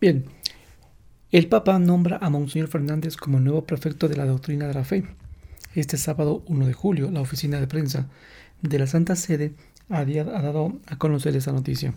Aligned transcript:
Bien, 0.00 0.24
el 1.30 1.46
Papa 1.46 1.78
nombra 1.78 2.18
a 2.20 2.28
Monseñor 2.28 2.68
Fernández 2.68 3.16
como 3.16 3.38
nuevo 3.38 3.64
prefecto 3.64 4.08
de 4.08 4.16
la 4.16 4.26
doctrina 4.26 4.66
de 4.66 4.74
la 4.74 4.84
fe. 4.84 5.04
Este 5.74 5.96
sábado 5.96 6.42
1 6.46 6.66
de 6.66 6.72
julio, 6.72 7.10
la 7.12 7.20
oficina 7.20 7.60
de 7.60 7.68
prensa 7.68 8.08
de 8.60 8.78
la 8.78 8.88
Santa 8.88 9.14
Sede 9.14 9.54
ha 9.88 10.04
dado 10.04 10.80
a 10.86 10.98
conocer 10.98 11.36
esa 11.36 11.52
noticia, 11.52 11.94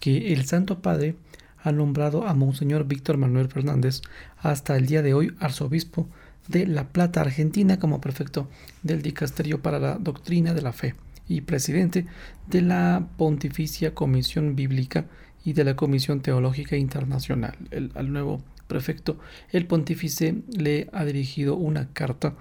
que 0.00 0.32
el 0.32 0.44
Santo 0.44 0.82
Padre 0.82 1.16
ha 1.62 1.72
nombrado 1.72 2.26
a 2.26 2.34
Monseñor 2.34 2.84
Víctor 2.84 3.16
Manuel 3.16 3.48
Fernández 3.48 4.02
hasta 4.38 4.76
el 4.76 4.86
día 4.86 5.02
de 5.02 5.14
hoy 5.14 5.34
arzobispo 5.40 6.08
de 6.46 6.66
La 6.66 6.88
Plata, 6.88 7.22
Argentina, 7.22 7.78
como 7.78 8.02
prefecto 8.02 8.48
del 8.82 9.00
Dicasterio 9.00 9.62
para 9.62 9.78
la 9.78 9.96
Doctrina 9.96 10.52
de 10.52 10.62
la 10.62 10.72
Fe 10.72 10.94
y 11.26 11.40
presidente 11.40 12.06
de 12.48 12.62
la 12.62 13.08
Pontificia 13.16 13.94
Comisión 13.94 14.56
Bíblica 14.56 15.06
y 15.44 15.52
de 15.52 15.64
la 15.64 15.76
Comisión 15.76 16.20
Teológica 16.20 16.76
Internacional. 16.76 17.56
El, 17.70 17.92
al 17.94 18.12
nuevo 18.12 18.42
prefecto, 18.66 19.18
el 19.50 19.66
pontífice 19.66 20.42
le 20.56 20.88
ha 20.92 21.04
dirigido 21.04 21.56
una 21.56 21.92
carta 21.92 22.34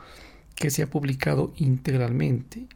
que 0.55 0.69
se 0.69 0.83
ha 0.83 0.89
publicado 0.89 1.53
integralmente 1.57 2.67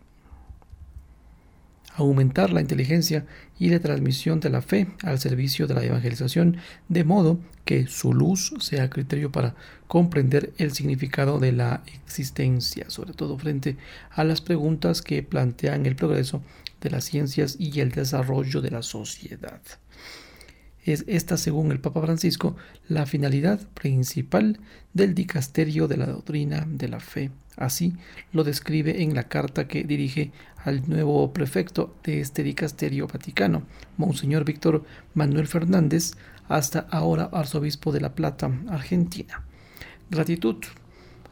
aumentar 1.95 2.51
la 2.51 2.61
inteligencia 2.61 3.25
y 3.59 3.69
la 3.69 3.79
transmisión 3.79 4.39
de 4.39 4.49
la 4.49 4.61
fe 4.61 4.87
al 5.03 5.19
servicio 5.19 5.67
de 5.67 5.75
la 5.75 5.83
evangelización, 5.83 6.57
de 6.89 7.03
modo 7.03 7.39
que 7.65 7.87
su 7.87 8.13
luz 8.13 8.53
sea 8.59 8.89
criterio 8.89 9.31
para 9.31 9.55
comprender 9.87 10.53
el 10.57 10.73
significado 10.73 11.39
de 11.39 11.51
la 11.51 11.83
existencia, 11.85 12.89
sobre 12.89 13.13
todo 13.13 13.37
frente 13.37 13.77
a 14.09 14.23
las 14.23 14.41
preguntas 14.41 15.01
que 15.01 15.23
plantean 15.23 15.85
el 15.85 15.95
progreso 15.95 16.41
de 16.81 16.89
las 16.89 17.05
ciencias 17.05 17.55
y 17.59 17.79
el 17.79 17.91
desarrollo 17.91 18.61
de 18.61 18.71
la 18.71 18.81
sociedad. 18.81 19.61
Es 20.83 21.05
esta, 21.07 21.37
según 21.37 21.71
el 21.71 21.79
Papa 21.79 22.01
Francisco, 22.01 22.57
la 22.89 23.05
finalidad 23.05 23.61
principal 23.69 24.59
del 24.93 25.15
dicasterio 25.15 25.87
de 25.87 25.97
la 25.97 26.07
doctrina 26.07 26.65
de 26.67 26.89
la 26.89 26.99
fe. 26.99 27.31
Así 27.57 27.95
lo 28.31 28.43
describe 28.43 29.03
en 29.03 29.13
la 29.13 29.23
carta 29.23 29.67
que 29.67 29.83
dirige 29.83 30.31
al 30.63 30.87
nuevo 30.89 31.33
prefecto 31.33 31.95
de 32.03 32.21
este 32.21 32.43
dicasterio 32.43 33.07
vaticano, 33.07 33.63
Monseñor 33.97 34.45
Víctor 34.45 34.83
Manuel 35.13 35.47
Fernández, 35.47 36.13
hasta 36.47 36.87
ahora 36.89 37.29
arzobispo 37.31 37.91
de 37.91 38.01
La 38.01 38.15
Plata, 38.15 38.51
Argentina. 38.69 39.43
Gratitud 40.09 40.57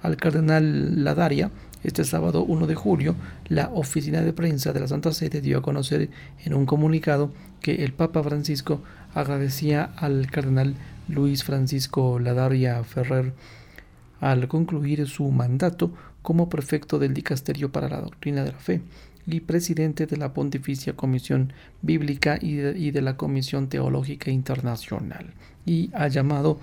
al 0.01 0.17
cardenal 0.17 1.03
Ladaria. 1.03 1.51
Este 1.83 2.03
sábado 2.03 2.43
1 2.43 2.67
de 2.67 2.75
julio, 2.75 3.15
la 3.47 3.69
oficina 3.73 4.21
de 4.21 4.33
prensa 4.33 4.71
de 4.71 4.81
la 4.81 4.87
Santa 4.87 5.11
Sede 5.11 5.41
dio 5.41 5.57
a 5.57 5.61
conocer 5.63 6.11
en 6.45 6.53
un 6.53 6.67
comunicado 6.67 7.33
que 7.59 7.83
el 7.83 7.91
Papa 7.91 8.21
Francisco 8.21 8.83
agradecía 9.15 9.91
al 9.97 10.29
cardenal 10.29 10.75
Luis 11.07 11.43
Francisco 11.43 12.19
Ladaria 12.19 12.83
Ferrer 12.83 13.33
al 14.19 14.47
concluir 14.47 15.07
su 15.07 15.31
mandato 15.31 15.91
como 16.21 16.49
prefecto 16.49 16.99
del 16.99 17.13
Dicasterio 17.13 17.71
para 17.71 17.89
la 17.89 18.01
Doctrina 18.01 18.43
de 18.43 18.51
la 18.51 18.59
Fe 18.59 18.81
y 19.27 19.39
presidente 19.41 20.05
de 20.05 20.17
la 20.17 20.33
Pontificia 20.33 20.95
Comisión 20.95 21.53
Bíblica 21.81 22.37
y 22.41 22.55
de, 22.55 23.01
la 23.01 23.17
Comisión 23.17 23.67
Teológica 23.67 24.31
Internacional, 24.31 25.33
y 25.65 25.91
ha 25.93 26.07
llamado 26.07 26.59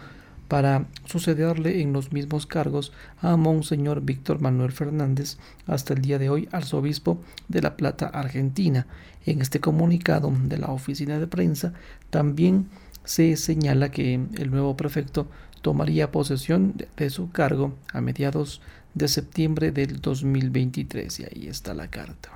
para 0.48 0.86
sucederle 1.04 1.82
en 1.82 1.92
los 1.92 2.12
mismos 2.12 2.46
cargos 2.46 2.92
a 3.20 3.36
Monseñor 3.36 4.00
Víctor 4.00 4.40
Manuel 4.40 4.72
Fernández, 4.72 5.36
hasta 5.66 5.92
el 5.92 6.00
día 6.00 6.18
de 6.18 6.30
hoy 6.30 6.48
arzobispo 6.52 7.20
de 7.48 7.60
La 7.60 7.76
Plata, 7.76 8.06
Argentina. 8.06 8.86
En 9.26 9.42
este 9.42 9.60
comunicado 9.60 10.32
de 10.44 10.56
la 10.56 10.68
oficina 10.68 11.18
de 11.18 11.26
prensa 11.26 11.74
también 12.08 12.68
se 13.04 13.36
señala 13.36 13.90
que 13.90 14.14
el 14.14 14.50
nuevo 14.50 14.74
prefecto 14.74 15.28
tomaría 15.60 16.10
posesión 16.10 16.74
de 16.96 17.10
su 17.10 17.30
cargo 17.30 17.74
a 17.92 18.00
mediados 18.00 18.62
de 18.98 19.08
septiembre 19.08 19.70
del 19.70 20.00
2023 20.00 21.20
y 21.20 21.24
ahí 21.24 21.46
está 21.48 21.72
la 21.72 21.88
carta. 21.88 22.30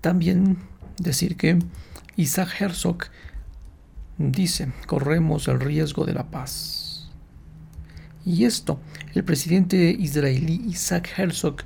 También 0.00 0.58
decir 0.98 1.36
que 1.36 1.58
Isaac 2.16 2.60
Herzog 2.60 3.04
dice, 4.18 4.72
corremos 4.86 5.46
el 5.48 5.60
riesgo 5.60 6.04
de 6.04 6.14
la 6.14 6.30
paz. 6.30 7.10
Y 8.24 8.44
esto, 8.44 8.80
el 9.14 9.24
presidente 9.24 9.90
israelí 9.98 10.62
Isaac 10.68 11.08
Herzog, 11.16 11.56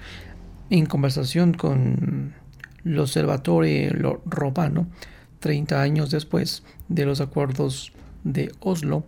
en 0.70 0.86
conversación 0.86 1.52
con 1.54 2.34
el 2.84 2.98
Observatorio 2.98 4.22
Romano, 4.26 4.86
30 5.40 5.80
años 5.80 6.10
después 6.10 6.62
de 6.88 7.06
los 7.06 7.20
acuerdos 7.20 7.92
de 8.24 8.52
Oslo, 8.60 9.04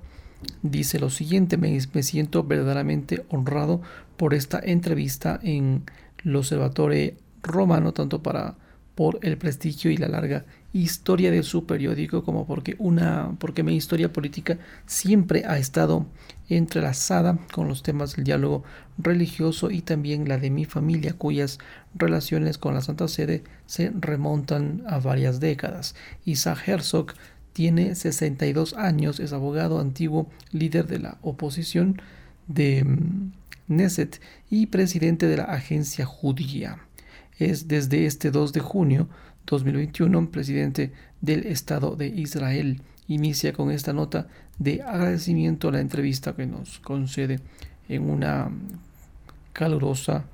dice 0.62 0.98
lo 0.98 1.10
siguiente, 1.10 1.56
me, 1.56 1.80
siento 1.80 2.44
verdaderamente 2.44 3.24
honrado 3.28 3.80
por 4.16 4.34
esta 4.34 4.60
entrevista 4.62 5.38
en 5.42 5.84
el 6.24 6.36
Observatorio 6.36 7.14
Romano, 7.42 7.92
tanto 7.92 8.22
para 8.22 8.56
por 8.94 9.18
el 9.20 9.36
prestigio 9.36 9.90
y 9.90 9.98
la 9.98 10.08
larga 10.08 10.46
historia 10.72 11.30
de 11.30 11.42
su 11.42 11.66
periódico 11.66 12.24
como 12.24 12.46
porque 12.46 12.76
una 12.78 13.36
porque 13.38 13.62
mi 13.62 13.76
historia 13.76 14.12
política 14.12 14.58
siempre 14.86 15.44
ha 15.46 15.58
estado 15.58 16.06
entrelazada 16.48 17.38
con 17.52 17.68
los 17.68 17.82
temas 17.82 18.16
del 18.16 18.24
diálogo 18.24 18.64
religioso 18.96 19.70
y 19.70 19.82
también 19.82 20.28
la 20.28 20.38
de 20.38 20.50
mi 20.50 20.64
familia 20.64 21.12
cuyas 21.12 21.58
relaciones 21.94 22.56
con 22.56 22.72
la 22.72 22.80
Santa 22.80 23.06
Sede 23.06 23.44
se 23.66 23.92
remontan 23.98 24.82
a 24.86 24.98
varias 24.98 25.40
décadas. 25.40 25.94
Isaac 26.24 26.66
Herzog 26.66 27.12
tiene 27.56 27.94
62 27.94 28.74
años, 28.74 29.18
es 29.18 29.32
abogado 29.32 29.80
antiguo, 29.80 30.28
líder 30.52 30.86
de 30.88 30.98
la 30.98 31.16
oposición 31.22 32.02
de 32.48 32.84
mm, 32.84 33.32
Neset 33.68 34.20
y 34.50 34.66
presidente 34.66 35.26
de 35.26 35.38
la 35.38 35.44
agencia 35.44 36.04
judía 36.04 36.76
es 37.38 37.66
desde 37.66 38.04
este 38.04 38.30
2 38.30 38.52
de 38.52 38.60
junio 38.60 39.08
2021, 39.46 40.30
presidente 40.30 40.92
del 41.22 41.46
Estado 41.46 41.96
de 41.96 42.08
Israel. 42.08 42.82
Inicia 43.08 43.54
con 43.54 43.70
esta 43.70 43.94
nota 43.94 44.28
de 44.58 44.82
agradecimiento 44.82 45.68
a 45.68 45.72
la 45.72 45.80
entrevista 45.80 46.36
que 46.36 46.44
nos 46.44 46.78
concede 46.80 47.40
en 47.88 48.10
una 48.10 48.50
calurosa 49.54 50.26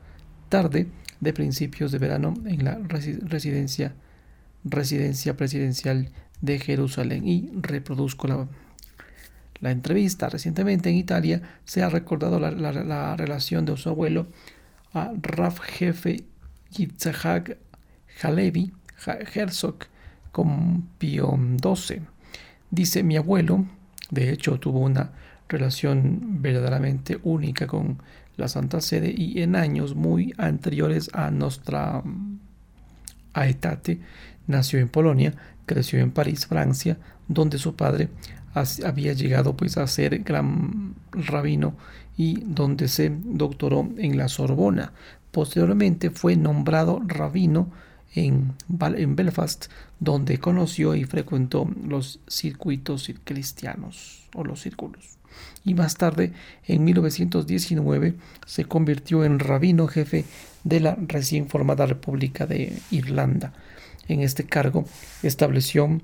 tarde 0.48 0.88
de 1.20 1.32
principios 1.32 1.92
de 1.92 1.98
verano 1.98 2.34
en 2.46 2.64
la 2.64 2.80
residencia, 2.82 3.94
residencia 4.64 5.36
presidencial 5.36 6.10
de 6.42 6.58
Jerusalén. 6.58 7.26
Y 7.26 7.48
reproduzco 7.54 8.28
la, 8.28 8.46
la 9.60 9.70
entrevista. 9.70 10.28
Recientemente 10.28 10.90
en 10.90 10.96
Italia 10.96 11.40
se 11.64 11.82
ha 11.82 11.88
recordado 11.88 12.38
la, 12.38 12.50
la 12.50 13.16
relación 13.16 13.64
de 13.64 13.76
su 13.78 13.88
abuelo 13.88 14.26
a 14.92 15.12
Raf 15.22 15.60
Jefe 15.60 16.24
Yitzhak 16.70 17.56
Halevi 18.22 18.72
Herzog 19.34 19.86
con 20.30 20.82
Pío 20.98 21.38
XII. 21.62 22.02
Dice 22.70 23.02
mi 23.02 23.16
abuelo, 23.16 23.66
de 24.10 24.30
hecho 24.30 24.58
tuvo 24.58 24.80
una 24.80 25.12
relación 25.48 26.42
verdaderamente 26.42 27.18
única 27.22 27.66
con 27.66 27.98
la 28.36 28.48
Santa 28.48 28.80
Sede 28.80 29.12
y 29.14 29.42
en 29.42 29.56
años 29.56 29.94
muy 29.94 30.34
anteriores 30.38 31.10
a 31.12 31.30
nuestra 31.30 32.02
aetate 33.34 34.00
nació 34.46 34.78
en 34.78 34.88
Polonia, 34.88 35.34
creció 35.66 36.00
en 36.00 36.10
París, 36.10 36.46
Francia, 36.46 36.98
donde 37.28 37.58
su 37.58 37.74
padre 37.74 38.08
había 38.84 39.12
llegado 39.14 39.56
pues 39.56 39.78
a 39.78 39.86
ser 39.86 40.18
gran 40.20 40.94
rabino 41.12 41.74
y 42.16 42.40
donde 42.40 42.88
se 42.88 43.10
doctoró 43.10 43.88
en 43.96 44.18
la 44.18 44.28
Sorbona. 44.28 44.92
Posteriormente 45.30 46.10
fue 46.10 46.36
nombrado 46.36 47.00
rabino 47.06 47.70
en, 48.14 48.54
Belfast, 48.68 49.66
donde 49.98 50.38
conoció 50.38 50.94
y 50.94 51.04
frecuentó 51.04 51.68
los 51.86 52.20
circuitos 52.28 53.10
cristianos 53.24 54.28
o 54.34 54.44
los 54.44 54.60
círculos. 54.60 55.16
Y 55.64 55.74
más 55.74 55.96
tarde, 55.96 56.32
en 56.66 56.84
1919, 56.84 58.14
se 58.46 58.64
convirtió 58.66 59.24
en 59.24 59.38
rabino 59.38 59.86
jefe 59.86 60.26
de 60.64 60.80
la 60.80 60.98
recién 61.08 61.48
formada 61.48 61.86
República 61.86 62.46
de 62.46 62.78
Irlanda. 62.90 63.54
En 64.08 64.20
este 64.20 64.44
cargo 64.44 64.84
estableció 65.22 66.00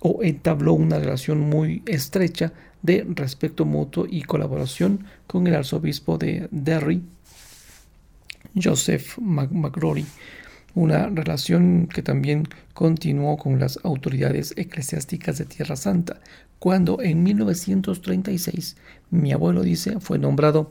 o 0.00 0.22
entabló 0.22 0.72
una 0.74 0.98
relación 0.98 1.40
muy 1.40 1.82
estrecha 1.86 2.52
de 2.82 3.06
respeto 3.08 3.64
mutuo 3.64 4.06
y 4.08 4.22
colaboración 4.22 5.04
con 5.26 5.46
el 5.46 5.54
arzobispo 5.54 6.18
de 6.18 6.48
Derry, 6.50 7.02
Joseph 8.60 9.18
McGrory, 9.18 10.06
una 10.74 11.08
relación 11.08 11.88
que 11.92 12.02
también 12.02 12.48
continuó 12.72 13.36
con 13.36 13.58
las 13.58 13.78
autoridades 13.82 14.54
eclesiásticas 14.56 15.38
de 15.38 15.44
Tierra 15.44 15.76
Santa, 15.76 16.20
cuando 16.58 17.00
en 17.02 17.22
1936 17.22 18.76
mi 19.10 19.32
abuelo 19.32 19.62
dice 19.62 19.98
fue 20.00 20.18
nombrado 20.18 20.70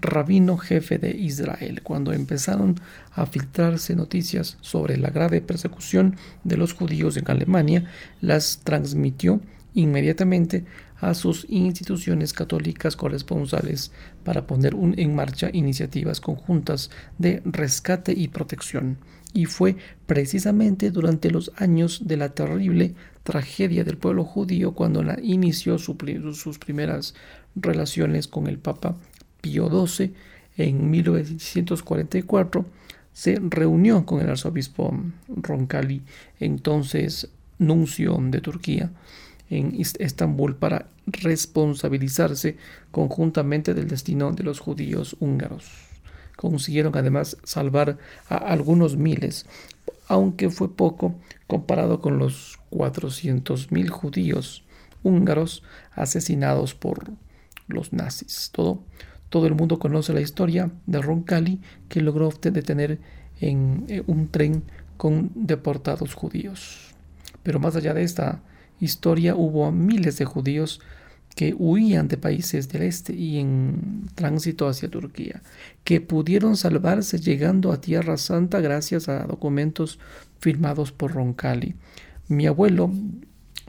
rabino 0.00 0.56
jefe 0.56 0.98
de 0.98 1.10
Israel, 1.10 1.82
cuando 1.82 2.12
empezaron 2.12 2.76
a 3.12 3.26
filtrarse 3.26 3.94
noticias 3.94 4.56
sobre 4.60 4.96
la 4.96 5.10
grave 5.10 5.40
persecución 5.40 6.16
de 6.44 6.56
los 6.56 6.72
judíos 6.72 7.16
en 7.16 7.30
Alemania, 7.30 7.84
las 8.20 8.60
transmitió 8.64 9.40
inmediatamente 9.74 10.64
a 11.00 11.14
sus 11.14 11.46
instituciones 11.48 12.32
católicas 12.32 12.96
corresponsales 12.96 13.90
para 14.24 14.46
poner 14.46 14.74
en 14.96 15.14
marcha 15.14 15.48
iniciativas 15.52 16.20
conjuntas 16.20 16.90
de 17.18 17.42
rescate 17.44 18.12
y 18.12 18.28
protección. 18.28 18.98
Y 19.32 19.46
fue 19.46 19.76
precisamente 20.06 20.90
durante 20.90 21.30
los 21.30 21.52
años 21.56 22.02
de 22.04 22.16
la 22.16 22.30
terrible 22.30 22.94
tragedia 23.22 23.84
del 23.84 23.96
pueblo 23.96 24.24
judío 24.24 24.72
cuando 24.72 25.04
inició 25.22 25.78
sus 25.78 26.58
primeras 26.58 27.14
relaciones 27.54 28.26
con 28.26 28.48
el 28.48 28.58
Papa 28.58 28.96
Pío 29.40 29.86
XII 29.86 30.12
en 30.56 30.90
1944 30.90 32.66
se 33.12 33.38
reunió 33.40 34.06
con 34.06 34.20
el 34.20 34.30
arzobispo 34.30 34.94
Roncalli, 35.28 36.02
entonces 36.38 37.28
nuncio 37.58 38.18
de 38.20 38.40
Turquía, 38.40 38.90
en 39.50 39.76
Estambul 39.98 40.56
para 40.56 40.86
responsabilizarse 41.06 42.56
conjuntamente 42.90 43.74
del 43.74 43.88
destino 43.88 44.32
de 44.32 44.44
los 44.44 44.60
judíos 44.60 45.16
húngaros. 45.18 45.64
Consiguieron 46.36 46.96
además 46.96 47.36
salvar 47.42 47.98
a 48.28 48.36
algunos 48.36 48.96
miles, 48.96 49.46
aunque 50.08 50.50
fue 50.50 50.74
poco 50.74 51.14
comparado 51.46 52.00
con 52.00 52.18
los 52.18 52.58
400.000 52.70 53.88
judíos 53.90 54.64
húngaros 55.02 55.62
asesinados 55.92 56.74
por 56.74 57.10
los 57.66 57.92
nazis. 57.92 58.50
Todo, 58.52 58.82
todo 59.30 59.46
el 59.46 59.54
mundo 59.54 59.78
conoce 59.78 60.12
la 60.12 60.20
historia 60.20 60.70
de 60.86 61.00
Roncalli 61.00 61.60
que 61.88 62.02
logró 62.02 62.28
detener 62.30 62.98
en 63.40 63.84
eh, 63.88 64.02
un 64.06 64.28
tren 64.28 64.64
con 64.96 65.30
deportados 65.34 66.14
judíos. 66.14 66.94
Pero 67.42 67.58
más 67.58 67.74
allá 67.76 67.94
de 67.94 68.02
esta 68.02 68.42
historia 68.80 69.34
hubo 69.34 69.72
miles 69.72 70.18
de 70.18 70.26
judíos 70.26 70.80
que 71.36 71.54
huían 71.56 72.08
de 72.08 72.16
países 72.16 72.68
del 72.68 72.82
este 72.82 73.14
y 73.14 73.38
en 73.38 74.08
tránsito 74.14 74.68
hacia 74.68 74.90
Turquía, 74.90 75.42
que 75.84 76.00
pudieron 76.00 76.56
salvarse 76.56 77.18
llegando 77.18 77.72
a 77.72 77.80
Tierra 77.80 78.16
Santa 78.16 78.60
gracias 78.60 79.08
a 79.08 79.24
documentos 79.24 80.00
firmados 80.40 80.92
por 80.92 81.12
Roncalli. 81.12 81.76
Mi 82.28 82.46
abuelo 82.46 82.90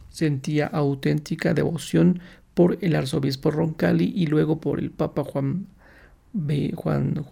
sentía 0.09 0.67
auténtica 0.67 1.53
devoción 1.53 2.19
por 2.53 2.77
el 2.81 2.95
arzobispo 2.95 3.51
Roncalli 3.51 4.13
y 4.15 4.27
luego 4.27 4.59
por 4.59 4.79
el 4.79 4.91
Papa 4.91 5.23
Juan, 5.23 5.67
Juan, 6.75 7.23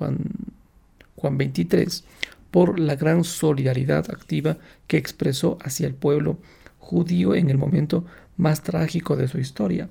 Juan, 1.16 1.38
XXIII, 1.38 2.04
por 2.52 2.80
la 2.80 2.96
gran 2.96 3.24
solidaridad 3.24 4.10
activa 4.10 4.58
que 4.88 4.98
expresó 4.98 5.58
hacia 5.62 5.88
el 5.88 5.94
pueblo 5.94 6.38
judío 6.80 7.36
en 7.36 7.50
el 7.50 7.58
momento 7.58 8.06
más 8.38 8.64
trágico 8.64 9.16
de 9.16 9.28
su 9.28 9.40
historia. 9.40 9.90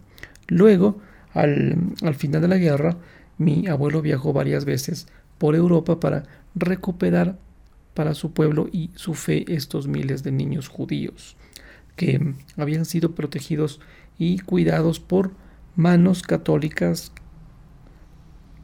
Luego, 0.49 1.01
al, 1.35 1.77
al 2.03 2.15
final 2.15 2.43
de 2.43 2.49
la 2.49 2.57
guerra, 2.57 2.97
mi 3.37 3.69
abuelo 3.69 4.03
viajó 4.03 4.33
varias 4.33 4.65
veces 4.65 5.07
por 5.37 5.55
Europa 5.55 6.01
para 6.01 6.25
recuperar 6.55 7.39
para 7.95 8.15
su 8.15 8.33
pueblo 8.33 8.69
y 8.73 8.91
su 8.95 9.15
fe 9.15 9.45
estos 9.53 9.87
miles 9.87 10.23
de 10.23 10.33
niños 10.33 10.69
judíos 10.69 11.37
que 11.99 12.35
habían 12.57 12.87
sido 12.87 13.15
protegidos 13.15 13.81
y 14.19 14.39
cuidados 14.41 15.01
por 15.01 15.33
manos 15.77 16.23
católicas 16.23 17.13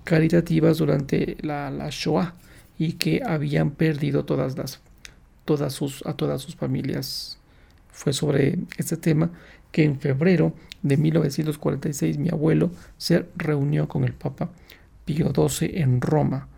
caritativas 0.04 0.78
durante 0.78 1.36
la, 1.40 1.70
la 1.70 1.88
Shoah 1.90 2.34
y 2.78 2.94
que 2.94 3.22
habían 3.24 3.70
perdido 3.70 4.24
todas 4.24 4.58
las 4.58 4.80
todas 5.44 5.72
sus 5.72 6.04
a 6.06 6.14
todas 6.14 6.40
sus 6.40 6.56
familias 6.56 7.38
fue 7.92 8.12
sobre 8.12 8.58
este 8.76 8.96
tema 8.96 9.30
que 9.70 9.84
en 9.84 10.00
febrero 10.00 10.54
de 10.82 10.96
1946 10.96 12.18
mi 12.18 12.28
abuelo 12.28 12.70
se 12.96 13.26
reunió 13.36 13.88
con 13.88 14.04
el 14.04 14.12
Papa 14.12 14.50
Pío 15.04 15.32
XII 15.34 15.70
en 15.80 16.00
Roma. 16.00 16.48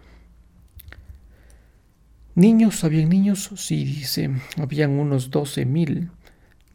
Niños, 2.35 2.85
¿habían 2.85 3.09
niños? 3.09 3.51
Sí, 3.57 3.85
dice, 3.85 4.31
habían 4.59 4.91
unos 4.93 5.31
12.000 5.31 6.11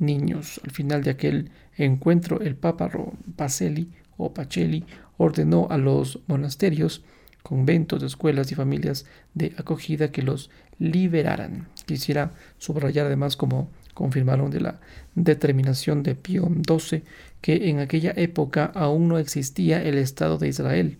niños. 0.01 0.59
Al 0.63 0.71
final 0.71 1.03
de 1.03 1.11
aquel 1.11 1.51
encuentro, 1.77 2.41
el 2.41 2.55
Papa 2.55 2.89
Pacelli 3.35 3.89
o 4.17 4.33
Pacelli 4.33 4.85
ordenó 5.17 5.67
a 5.69 5.77
los 5.77 6.19
monasterios, 6.27 7.03
conventos, 7.43 8.03
escuelas 8.03 8.51
y 8.51 8.55
familias 8.55 9.05
de 9.33 9.53
acogida 9.57 10.11
que 10.11 10.21
los 10.21 10.49
liberaran. 10.79 11.67
Quisiera 11.85 12.33
subrayar 12.57 13.05
además 13.05 13.35
como 13.35 13.69
confirmaron 13.93 14.51
de 14.51 14.61
la 14.61 14.79
determinación 15.15 16.03
de 16.03 16.15
Pío 16.15 16.49
XII 16.67 17.03
que 17.41 17.69
en 17.69 17.79
aquella 17.79 18.13
época 18.15 18.71
aún 18.73 19.07
no 19.07 19.17
existía 19.17 19.83
el 19.83 19.97
Estado 19.97 20.37
de 20.37 20.47
Israel, 20.47 20.97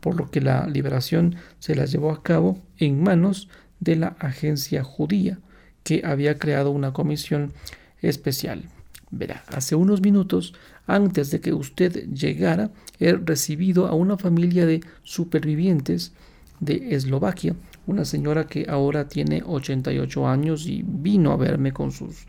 por 0.00 0.16
lo 0.16 0.30
que 0.30 0.40
la 0.40 0.66
liberación 0.66 1.36
se 1.58 1.74
la 1.74 1.84
llevó 1.84 2.10
a 2.10 2.22
cabo 2.22 2.58
en 2.78 3.02
manos 3.02 3.48
de 3.80 3.96
la 3.96 4.16
agencia 4.18 4.82
judía, 4.82 5.38
que 5.84 6.02
había 6.04 6.38
creado 6.38 6.70
una 6.70 6.92
comisión 6.92 7.52
especial. 8.02 8.64
Verá, 9.10 9.44
hace 9.48 9.74
unos 9.74 10.00
minutos, 10.00 10.54
antes 10.86 11.30
de 11.30 11.40
que 11.40 11.52
usted 11.52 12.08
llegara, 12.12 12.70
he 12.98 13.12
recibido 13.12 13.86
a 13.86 13.94
una 13.94 14.16
familia 14.16 14.66
de 14.66 14.82
supervivientes 15.02 16.12
de 16.60 16.94
Eslovaquia 16.94 17.54
una 17.86 18.04
señora 18.04 18.46
que 18.46 18.66
ahora 18.68 19.08
tiene 19.08 19.42
88 19.44 20.28
años 20.28 20.66
y 20.66 20.84
vino 20.86 21.32
a 21.32 21.36
verme 21.36 21.72
con 21.72 21.92
sus 21.92 22.26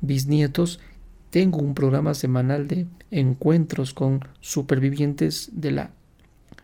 bisnietos. 0.00 0.80
Tengo 1.30 1.58
un 1.58 1.74
programa 1.74 2.14
semanal 2.14 2.68
de 2.68 2.86
encuentros 3.10 3.92
con 3.92 4.20
supervivientes 4.40 5.50
de 5.52 5.70
la 5.72 5.90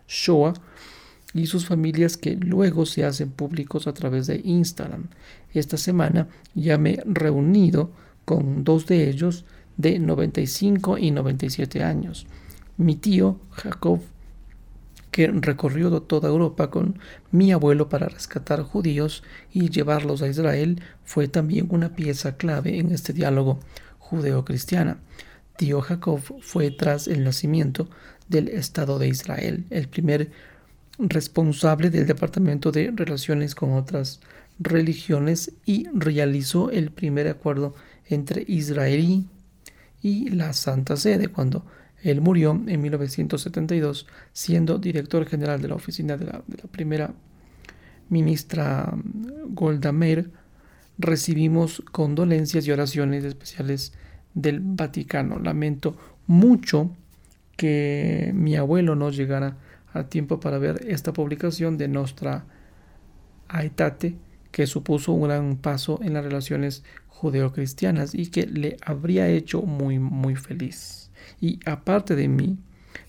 Shoah 0.07 0.55
y 1.35 1.47
sus 1.47 1.67
familias 1.67 2.17
que 2.17 2.37
luego 2.37 2.87
se 2.87 3.05
hacen 3.05 3.31
públicos 3.31 3.87
a 3.87 3.95
través 3.95 4.27
de 4.27 4.41
Instagram. 4.45 5.09
Esta 5.53 5.77
semana 5.77 6.29
ya 6.55 6.79
me 6.79 6.93
he 6.93 7.03
reunido 7.05 7.91
con 8.25 8.65
dos 8.65 8.87
de 8.87 9.09
ellos 9.09 9.45
de 9.77 9.99
95 9.99 10.99
y 10.99 11.11
97 11.11 11.83
años. 11.83 12.27
Mi 12.77 12.97
tío 12.97 13.41
Jacob 13.51 14.01
que 15.13 15.29
recorrió 15.29 16.01
toda 16.03 16.31
Europa 16.31 16.71
con 16.71 16.99
mi 17.31 17.53
abuelo 17.53 17.89
para 17.89 18.09
rescatar 18.09 18.63
judíos 18.63 19.23
y 19.53 19.69
llevarlos 19.69 20.23
a 20.23 20.29
Israel, 20.29 20.83
fue 21.05 21.29
también 21.29 21.69
una 21.71 21.95
pieza 21.95 22.37
clave 22.39 22.79
en 22.79 22.91
este 22.91 23.13
diálogo 23.13 23.61
judeo-cristiana. 23.99 24.99
Tío 25.57 25.83
Jacob 25.83 26.21
fue 26.41 26.71
tras 26.71 27.07
el 27.09 27.25
nacimiento 27.25 27.91
del 28.29 28.49
Estado 28.49 28.99
de 28.99 29.09
Israel, 29.09 29.67
el 29.69 29.87
primer 29.87 30.31
responsable 30.99 31.91
del 31.91 32.07
Departamento 32.07 32.73
de 32.73 32.91
Relaciones 32.91 33.55
con 33.55 33.75
otras 33.75 34.21
religiones 34.59 35.53
y 35.67 35.89
realizó 35.93 36.71
el 36.71 36.91
primer 36.91 37.29
acuerdo 37.29 37.75
entre 38.15 38.45
Israel 38.47 39.25
y 40.03 40.31
la 40.31 40.53
Santa 40.53 40.97
Sede 40.97 41.29
cuando 41.29 41.65
él 42.03 42.21
murió 42.21 42.51
en 42.67 42.81
1972 42.81 44.07
siendo 44.33 44.79
director 44.79 45.25
general 45.27 45.63
de 45.63 45.69
la 45.69 45.77
oficina 45.77 46.17
de 46.17 46.27
la, 46.27 46.43
primera 46.71 47.15
ministra 48.09 48.93
mm, 48.93 49.55
Golda 49.55 49.93
Meir. 49.93 50.31
Recibimos 50.99 51.83
condolencias 51.93 52.67
y 52.67 52.73
oraciones 52.73 53.25
especiales 53.25 53.93
del 54.35 54.61
Vaticano. 54.61 55.39
Lamento 55.39 55.97
mucho 56.27 56.91
que 57.57 58.33
mi 58.35 58.57
abuelo 58.57 58.95
no 58.97 59.11
llegara 59.11 59.57
a 59.93 60.05
tiempo 60.05 60.41
para 60.41 60.59
ver 60.59 60.85
esta 60.89 61.13
publicación 61.13 61.77
de 61.79 61.89
Nostra 61.89 62.45
Aetate, 63.49 64.17
que 64.53 64.67
supuso 64.67 65.13
un 65.13 65.23
gran 65.23 65.57
paso 65.57 65.99
en 66.03 66.15
las 66.15 66.25
relaciones 66.25 66.85
judeocristianas 67.09 68.15
y 68.15 68.29
que 68.29 68.47
le 68.47 68.77
habría 68.85 69.29
hecho 69.29 69.63
muy, 69.63 69.99
muy 69.99 70.37
feliz 70.37 71.03
y 71.41 71.59
aparte 71.67 72.15
de 72.17 72.29
mi 72.29 72.59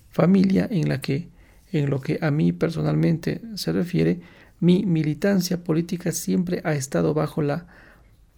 familia 0.09 0.67
en 0.69 0.89
la 0.89 1.01
que 1.01 1.29
en 1.71 1.89
lo 1.89 2.01
que 2.01 2.19
a 2.21 2.29
mí 2.29 2.51
personalmente 2.51 3.41
se 3.55 3.71
refiere, 3.71 4.21
mi 4.59 4.85
militancia 4.85 5.63
política 5.63 6.11
siempre 6.11 6.61
ha 6.63 6.73
estado 6.73 7.13
bajo 7.13 7.41
la 7.41 7.65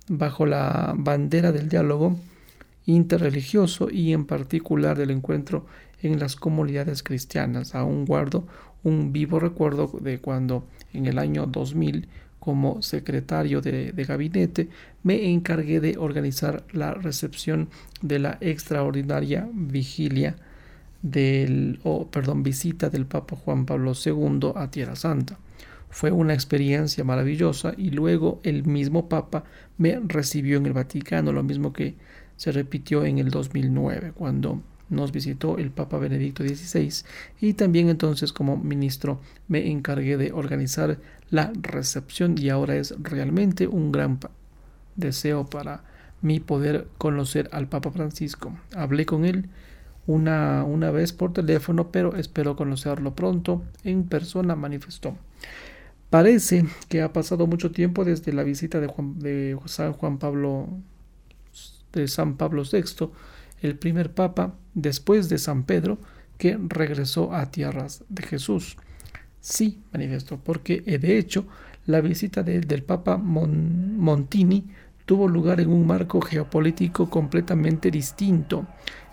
bajo 0.07 0.45
la 0.45 0.93
bandera 0.95 1.51
del 1.51 1.67
diálogo 1.67 2.17
interreligioso 2.85 3.89
y 3.89 4.13
en 4.13 4.25
particular 4.25 4.97
del 4.97 5.11
encuentro 5.11 5.65
en 6.01 6.19
las 6.19 6.35
comunidades 6.35 7.03
cristianas. 7.03 7.73
Aún 7.73 8.05
guardo 8.05 8.47
un 8.83 9.11
vivo 9.11 9.39
recuerdo 9.39 9.91
de 9.99 10.19
cuando 10.19 10.67
en 10.93 11.07
el 11.07 11.17
año 11.17 11.47
2000 11.47 12.07
como 12.45 12.83
secretario 12.83 13.59
de, 13.59 13.91
gabinete, 14.07 14.69
me 15.01 15.31
encargué 15.31 15.79
de 15.79 15.97
organizar 15.97 16.63
la 16.73 16.93
recepción 16.93 17.69
de 18.03 18.19
la 18.19 18.37
extraordinaria 18.39 19.49
vigilia 19.51 20.35
del, 21.01 21.79
o 21.81 22.05
perdón, 22.05 22.43
visita 22.43 22.91
del 22.91 23.07
Papa 23.07 23.35
Juan 23.35 23.65
Pablo 23.65 23.93
II 23.93 24.51
a 24.53 24.69
Tierra 24.69 24.95
Santa. 24.95 25.39
Fue 25.89 26.11
una 26.11 26.35
experiencia 26.35 27.03
maravillosa 27.03 27.73
y 27.75 27.89
luego 27.89 28.41
el 28.43 28.63
mismo 28.63 29.09
Papa 29.09 29.43
me 29.79 29.99
recibió 30.05 30.57
en 30.57 30.67
el 30.67 30.73
Vaticano, 30.73 31.31
lo 31.31 31.41
mismo 31.41 31.73
que 31.73 31.95
se 32.35 32.51
repitió 32.51 33.05
en 33.05 33.17
el 33.17 33.31
2009, 33.31 34.11
cuando 34.13 34.61
nos 34.89 35.11
visitó 35.11 35.57
el 35.57 35.71
Papa 35.71 35.97
Benedicto 35.97 36.43
XVI 36.43 37.05
y 37.41 37.53
también 37.53 37.89
entonces 37.89 38.33
como 38.33 38.57
ministro 38.57 39.19
me 39.47 39.69
encargué 39.71 40.17
de 40.17 40.31
organizar 40.31 40.99
la 41.29 41.51
recepción 41.55 42.35
y 42.37 42.49
ahora 42.49 42.75
es 42.75 42.95
realmente 43.01 43.67
un 43.67 43.91
gran 43.91 44.19
deseo 44.95 45.45
para 45.45 45.83
mí 46.21 46.39
poder 46.39 46.87
conocer 46.97 47.49
al 47.51 47.67
Papa 47.67 47.91
Francisco. 47.91 48.57
Hablé 48.75 49.05
con 49.05 49.25
él 49.25 49.49
una, 50.07 50.63
una 50.63 50.91
vez 50.91 51.13
por 51.13 51.33
teléfono, 51.33 51.91
pero 51.91 52.15
espero 52.15 52.55
conocerlo 52.55 53.15
pronto 53.15 53.63
en 53.83 54.03
persona, 54.03 54.55
manifestó. 54.55 55.17
Parece 56.09 56.65
que 56.87 57.01
ha 57.01 57.11
pasado 57.11 57.47
mucho 57.47 57.71
tiempo 57.71 58.05
desde 58.05 58.31
la 58.31 58.43
visita 58.43 58.79
de, 58.79 58.87
Juan, 58.87 59.19
de 59.19 59.57
San 59.65 59.93
Juan 59.93 60.19
Pablo 60.19 60.69
de 61.95 62.07
San 62.07 62.37
Pablo 62.37 62.63
VI, 62.69 63.09
el 63.65 63.77
primer 63.77 64.13
papa 64.13 64.55
después 64.73 65.29
de 65.29 65.37
San 65.37 65.63
Pedro 65.63 65.99
que 66.37 66.57
regresó 66.67 67.33
a 67.33 67.51
tierras 67.51 68.03
de 68.09 68.23
Jesús. 68.23 68.77
Sí, 69.39 69.79
manifestó, 69.93 70.37
porque 70.37 70.83
eh, 70.85 70.97
de 70.97 71.17
hecho 71.17 71.45
la 71.85 72.01
visita 72.01 72.41
del 72.41 72.83
Papa 72.83 73.17
Montini 73.17 74.65
tuvo 75.05 75.27
lugar 75.27 75.59
en 75.59 75.69
un 75.69 75.85
marco 75.85 76.19
geopolítico 76.19 77.09
completamente 77.09 77.91
distinto. 77.91 78.65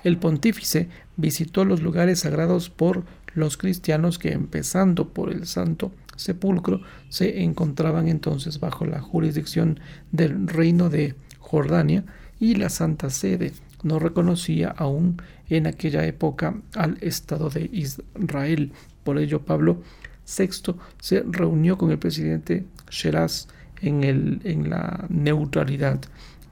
El 0.05 0.17
pontífice 0.17 0.89
visitó 1.17 1.65
los 1.65 1.83
lugares 1.83 2.21
sagrados 2.21 2.71
por 2.71 3.05
los 3.35 3.57
cristianos 3.57 4.19
que, 4.19 4.33
empezando 4.33 5.11
por 5.11 5.31
el 5.31 5.47
Santo 5.47 5.93
Sepulcro, 6.17 6.81
se 7.09 7.43
encontraban 7.43 8.09
entonces 8.09 8.59
bajo 8.59 8.87
la 8.87 9.01
jurisdicción 9.01 9.81
del 10.13 10.49
reino 10.49 10.89
de 10.89 11.15
Jordania 11.39 12.05
y 12.41 12.55
la 12.55 12.71
Santa 12.71 13.11
Sede 13.11 13.53
no 13.83 13.99
reconocía 13.99 14.69
aún 14.69 15.21
en 15.49 15.67
aquella 15.67 16.05
época 16.07 16.55
al 16.75 16.99
Estado 17.01 17.51
de 17.51 17.69
Israel. 17.73 18.73
Por 19.05 19.19
ello, 19.19 19.43
Pablo 19.43 19.83
VI 20.27 20.75
se 21.01 21.23
reunió 21.29 21.77
con 21.77 21.91
el 21.91 21.99
presidente 21.99 22.65
Sheraz 22.91 23.49
en, 23.81 24.71
la 24.71 25.07
neutralidad 25.09 26.01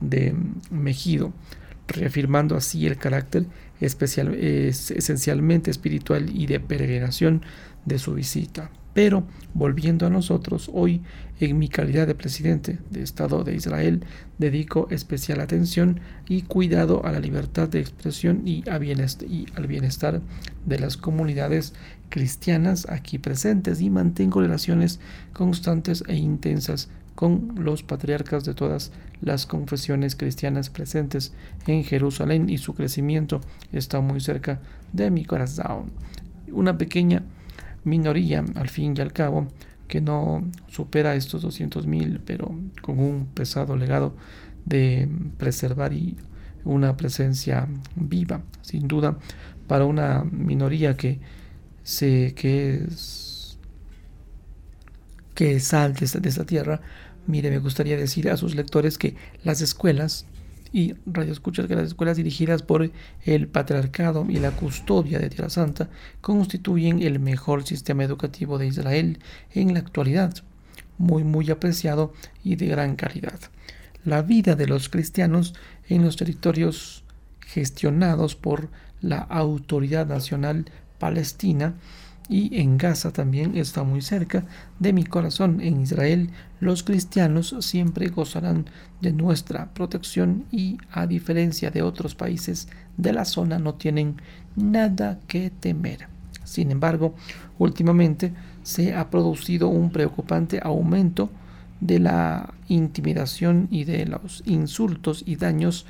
de 0.00 0.34
Mejido, 0.70 1.32
reafirmando 1.86 2.56
así 2.56 2.86
el 2.86 2.96
carácter 2.96 3.46
esencialmente 3.80 5.70
espiritual 5.70 6.30
y 6.34 6.46
de 6.46 6.60
peregrinación 6.60 7.42
de 7.84 7.98
su 7.98 8.14
visita. 8.14 8.70
Pero, 8.92 9.24
volviendo 9.54 10.06
a 10.06 10.10
nosotros, 10.10 10.70
hoy, 10.72 11.02
en 11.38 11.58
mi 11.58 11.68
calidad 11.68 12.06
de 12.06 12.14
presidente 12.14 12.78
de 12.90 13.02
Estado 13.02 13.44
de 13.44 13.54
Israel, 13.54 14.04
dedico 14.38 14.88
especial 14.90 15.40
atención 15.40 16.00
y 16.28 16.42
cuidado 16.42 17.04
a 17.04 17.12
la 17.12 17.20
libertad 17.20 17.68
de 17.68 17.80
expresión 17.80 18.42
y, 18.46 18.64
al 18.68 19.66
bienestar 19.66 20.20
de 20.66 20.78
las 20.78 20.96
comunidades 20.96 21.72
cristianas 22.08 22.88
aquí 22.88 23.18
presentes 23.18 23.80
y 23.80 23.90
mantengo 23.90 24.40
relaciones 24.40 24.98
constantes 25.32 26.02
e 26.08 26.16
intensas 26.16 26.88
con 27.14 27.54
los 27.56 27.82
patriarcas 27.82 28.44
de 28.44 28.54
todas 28.54 28.92
las 29.20 29.46
confesiones 29.46 30.16
cristianas 30.16 30.70
presentes 30.70 31.32
en 31.66 31.84
Jerusalén 31.84 32.48
y 32.48 32.58
su 32.58 32.74
crecimiento 32.74 33.40
está 33.72 34.00
muy 34.00 34.20
cerca 34.20 34.60
de 34.92 35.10
mi 35.10 35.24
corazón. 35.24 35.92
Una 36.50 36.78
pequeña 36.78 37.22
minoría, 37.84 38.44
al 38.54 38.68
fin 38.68 38.94
y 38.96 39.00
al 39.00 39.12
cabo, 39.12 39.46
que 39.88 40.00
no 40.00 40.48
supera 40.68 41.14
estos 41.14 41.44
200.000, 41.44 42.20
pero 42.24 42.54
con 42.80 42.98
un 42.98 43.26
pesado 43.26 43.76
legado 43.76 44.14
de 44.64 45.08
preservar 45.36 45.92
y 45.92 46.16
una 46.64 46.96
presencia 46.96 47.66
viva, 47.96 48.42
sin 48.62 48.86
duda, 48.86 49.18
para 49.66 49.84
una 49.84 50.24
minoría 50.24 50.96
que 50.96 51.18
se 51.82 52.34
que 52.34 52.84
es 52.84 53.58
que 55.34 55.58
sal 55.58 55.94
de 55.94 56.04
esta 56.04 56.44
tierra. 56.44 56.82
Mire, 57.26 57.50
me 57.50 57.58
gustaría 57.58 57.96
decir 57.96 58.28
a 58.28 58.36
sus 58.36 58.54
lectores 58.54 58.98
que 58.98 59.16
las 59.42 59.60
escuelas 59.62 60.26
y 60.72 60.94
Radio 61.06 61.32
Escuchas 61.32 61.66
que 61.66 61.74
las 61.74 61.88
escuelas 61.88 62.16
dirigidas 62.16 62.62
por 62.62 62.90
el 63.24 63.48
patriarcado 63.48 64.26
y 64.28 64.38
la 64.38 64.52
custodia 64.52 65.18
de 65.18 65.28
Tierra 65.28 65.50
Santa 65.50 65.88
constituyen 66.20 67.02
el 67.02 67.18
mejor 67.18 67.64
sistema 67.64 68.04
educativo 68.04 68.58
de 68.58 68.66
Israel 68.66 69.18
en 69.52 69.74
la 69.74 69.80
actualidad, 69.80 70.34
muy 70.98 71.24
muy 71.24 71.50
apreciado 71.50 72.12
y 72.44 72.56
de 72.56 72.66
gran 72.66 72.96
calidad. 72.96 73.40
La 74.04 74.22
vida 74.22 74.54
de 74.54 74.66
los 74.66 74.88
cristianos 74.88 75.54
en 75.88 76.02
los 76.02 76.16
territorios 76.16 77.04
gestionados 77.40 78.36
por 78.36 78.68
la 79.00 79.18
Autoridad 79.18 80.06
Nacional 80.06 80.66
Palestina 80.98 81.74
y 82.30 82.60
en 82.60 82.78
Gaza 82.78 83.10
también 83.10 83.56
está 83.56 83.82
muy 83.82 84.00
cerca 84.02 84.44
de 84.78 84.92
mi 84.92 85.02
corazón. 85.02 85.60
En 85.60 85.80
Israel 85.80 86.30
los 86.60 86.84
cristianos 86.84 87.56
siempre 87.58 88.06
gozarán 88.06 88.66
de 89.00 89.12
nuestra 89.12 89.74
protección 89.74 90.44
y 90.52 90.78
a 90.92 91.08
diferencia 91.08 91.72
de 91.72 91.82
otros 91.82 92.14
países 92.14 92.68
de 92.96 93.12
la 93.12 93.24
zona 93.24 93.58
no 93.58 93.74
tienen 93.74 94.14
nada 94.54 95.18
que 95.26 95.50
temer. 95.50 96.06
Sin 96.44 96.70
embargo, 96.70 97.16
últimamente 97.58 98.32
se 98.62 98.94
ha 98.94 99.10
producido 99.10 99.66
un 99.66 99.90
preocupante 99.90 100.60
aumento 100.62 101.30
de 101.80 101.98
la 101.98 102.54
intimidación 102.68 103.66
y 103.72 103.82
de 103.82 104.06
los 104.06 104.44
insultos 104.46 105.24
y 105.26 105.34
daños 105.34 105.84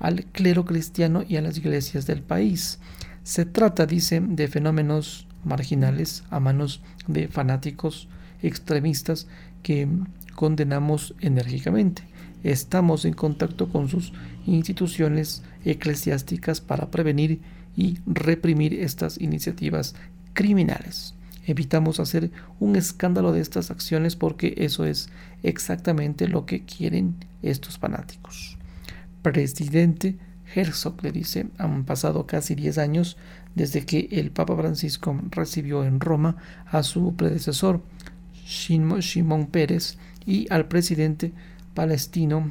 al 0.00 0.24
clero 0.24 0.64
cristiano 0.64 1.22
y 1.28 1.36
a 1.36 1.42
las 1.42 1.58
iglesias 1.58 2.06
del 2.06 2.22
país. 2.22 2.78
Se 3.24 3.44
trata, 3.44 3.84
dice, 3.84 4.20
de 4.20 4.48
fenómenos 4.48 5.26
marginales 5.44 6.24
a 6.30 6.40
manos 6.40 6.82
de 7.06 7.28
fanáticos 7.28 8.08
extremistas 8.42 9.26
que 9.62 9.88
condenamos 10.34 11.14
enérgicamente. 11.20 12.02
Estamos 12.42 13.04
en 13.04 13.14
contacto 13.14 13.68
con 13.68 13.88
sus 13.88 14.12
instituciones 14.46 15.42
eclesiásticas 15.64 16.60
para 16.60 16.90
prevenir 16.90 17.40
y 17.76 17.98
reprimir 18.06 18.74
estas 18.74 19.20
iniciativas 19.20 19.94
criminales. 20.32 21.14
Evitamos 21.46 22.00
hacer 22.00 22.30
un 22.60 22.76
escándalo 22.76 23.32
de 23.32 23.40
estas 23.40 23.70
acciones 23.70 24.16
porque 24.16 24.54
eso 24.58 24.84
es 24.84 25.08
exactamente 25.42 26.28
lo 26.28 26.46
que 26.46 26.64
quieren 26.64 27.16
estos 27.42 27.78
fanáticos. 27.78 28.58
Presidente 29.22 30.18
Herzog 30.54 31.02
le 31.02 31.12
dice, 31.12 31.46
han 31.58 31.84
pasado 31.84 32.26
casi 32.26 32.54
10 32.54 32.78
años 32.78 33.16
desde 33.54 33.84
que 33.84 34.08
el 34.12 34.30
Papa 34.30 34.56
Francisco 34.56 35.18
recibió 35.30 35.84
en 35.84 36.00
Roma 36.00 36.36
a 36.66 36.82
su 36.82 37.14
predecesor, 37.14 37.82
Shimon 38.44 39.46
Pérez, 39.46 39.98
y 40.24 40.46
al 40.52 40.66
presidente 40.66 41.32
palestino 41.74 42.50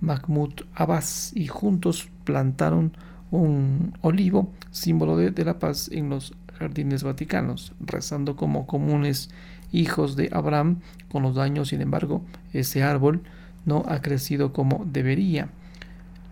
Mahmoud 0.00 0.62
Abbas, 0.74 1.32
y 1.34 1.46
juntos 1.46 2.08
plantaron 2.24 2.96
un 3.30 3.94
olivo, 4.02 4.52
símbolo 4.70 5.16
de, 5.16 5.30
de 5.30 5.44
la 5.44 5.58
paz, 5.58 5.88
en 5.92 6.10
los 6.10 6.34
jardines 6.58 7.02
vaticanos, 7.02 7.72
rezando 7.80 8.36
como 8.36 8.66
comunes 8.66 9.30
hijos 9.72 10.16
de 10.16 10.28
Abraham. 10.32 10.80
Con 11.10 11.22
los 11.22 11.34
daños, 11.34 11.68
sin 11.68 11.80
embargo, 11.80 12.22
ese 12.52 12.82
árbol 12.82 13.22
no 13.64 13.84
ha 13.88 14.02
crecido 14.02 14.52
como 14.52 14.84
debería 14.84 15.48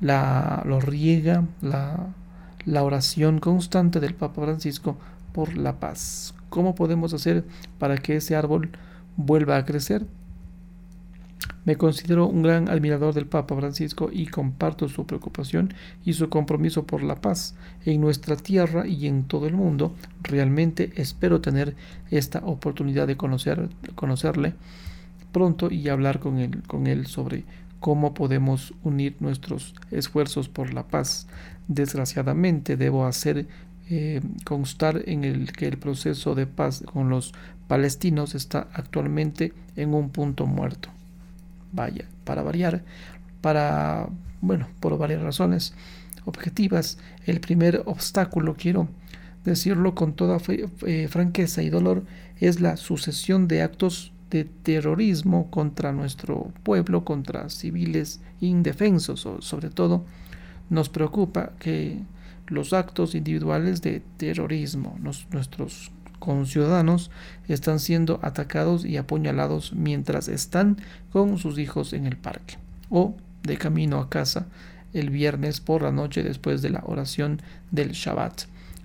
la, 0.01 0.63
lo 0.67 0.81
riega 0.81 1.45
la, 1.61 2.09
la 2.71 2.85
oración 2.85 3.41
constante 3.41 3.99
del 3.99 4.15
Papa 4.15 4.43
Francisco 4.43 4.97
por 5.33 5.57
la 5.57 5.81
paz. 5.81 6.35
¿Cómo 6.51 6.77
podemos 6.77 7.13
hacer 7.13 7.45
para 7.81 7.99
que 7.99 8.17
ese 8.17 8.37
árbol 8.37 8.71
vuelva 9.17 9.57
a 9.57 9.65
crecer? 9.65 10.07
Me 11.65 11.75
considero 11.75 12.27
un 12.29 12.43
gran 12.43 12.69
admirador 12.69 13.13
del 13.13 13.27
Papa 13.27 13.57
Francisco 13.57 14.09
y 14.13 14.27
comparto 14.27 14.89
su 14.89 15.05
preocupación 15.05 15.75
y 16.05 16.13
su 16.13 16.29
compromiso 16.29 16.87
por 16.87 17.03
la 17.03 17.17
paz 17.17 17.57
en 17.85 18.01
nuestra 18.01 18.37
tierra 18.37 18.87
y 18.87 19.09
en 19.09 19.25
todo 19.25 19.49
el 19.49 19.55
mundo. 19.55 19.95
Realmente 20.23 20.93
espero 20.95 21.41
tener 21.41 21.75
esta 22.11 22.39
oportunidad 22.39 23.09
de 23.09 23.17
conocer, 23.17 23.69
conocerle 23.97 24.55
pronto 25.33 25.71
y 25.71 25.89
hablar 25.89 26.21
con 26.21 26.39
él, 26.39 26.63
con 26.67 26.87
él 26.87 27.07
sobre 27.07 27.45
cómo 27.81 28.15
podemos 28.15 28.75
unir 28.85 29.17
nuestros 29.21 29.75
esfuerzos 29.91 30.49
por 30.49 30.73
la 30.73 30.87
paz. 30.87 31.27
Desgraciadamente 31.67 32.77
debo 32.77 33.07
hacer 33.07 33.49
eh, 33.89 34.21
constar 34.45 35.03
en 35.07 35.25
el 35.25 35.53
que 35.53 35.67
el 35.67 35.79
proceso 35.79 36.35
de 36.35 36.47
paz 36.47 36.85
con 36.93 37.09
los 37.09 37.33
palestinos 37.67 38.35
está 38.35 38.69
actualmente 38.73 39.53
en 39.77 39.95
un 39.95 40.11
punto 40.11 40.47
muerto. 40.47 40.91
Vaya, 41.73 42.05
para 42.25 42.43
variar, 42.43 42.85
para, 43.41 44.09
bueno, 44.41 44.69
por 44.81 44.97
varias 44.99 45.23
razones 45.23 45.75
objetivas, 46.25 46.99
el 47.27 47.41
primer 47.41 47.83
obstáculo, 47.87 48.55
quiero 48.55 48.89
decirlo 49.45 49.95
con 49.95 50.13
toda 50.13 50.39
eh, 50.87 51.09
franqueza 51.09 51.63
y 51.63 51.71
dolor, 51.71 52.05
es 52.39 52.61
la 52.61 52.77
sucesión 52.77 53.49
de 53.49 53.63
actos 53.63 54.13
de 54.31 54.45
terrorismo 54.45 55.51
contra 55.51 55.93
nuestro 55.93 56.53
pueblo, 56.63 57.05
contra 57.05 57.51
civiles 57.51 58.21
indefensos. 58.41 59.29
Sobre 59.41 59.71
todo 59.71 60.05
nos 60.69 60.89
preocupa 60.89 61.53
que 61.59 62.01
los 62.47 62.73
actos 62.73 63.15
individuales 63.15 63.83
de 63.83 64.03
terrorismo, 64.17 64.97
nuestros 65.01 65.93
conciudadanos 66.19 67.11
están 67.49 67.81
siendo 67.81 68.21
atacados 68.23 68.85
y 68.85 68.97
apuñalados 68.97 69.73
mientras 69.73 70.29
están 70.29 70.77
con 71.13 71.39
sus 71.39 71.59
hijos 71.59 71.93
en 71.93 72.07
el 72.07 72.17
parque 72.17 72.59
o 72.91 73.17
de 73.43 73.57
camino 73.57 73.99
a 73.99 74.11
casa 74.11 74.47
el 74.93 75.11
viernes 75.11 75.61
por 75.61 75.83
la 75.83 75.93
noche 75.93 76.23
después 76.23 76.63
de 76.63 76.71
la 76.71 76.83
oración 76.85 77.41
del 77.71 77.93
Shabbat. 77.93 78.43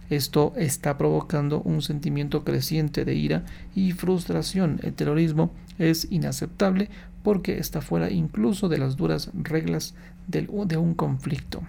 Esto 0.10 0.54
está 0.56 0.98
provocando 0.98 1.62
un 1.62 1.82
sentimiento 1.82 2.44
creciente 2.44 3.06
de 3.06 3.16
ira 3.16 3.46
y 3.76 3.92
frustración. 3.92 4.80
El 4.84 4.94
terrorismo 4.94 5.52
es 5.80 6.08
inaceptable 6.12 6.90
porque 7.24 7.58
está 7.58 7.82
fuera 7.82 8.12
incluso 8.12 8.70
de 8.70 8.78
las 8.78 8.98
duras 8.98 9.32
reglas 9.34 9.96
de 10.28 10.78
un 10.78 10.94
conflicto. 10.94 11.64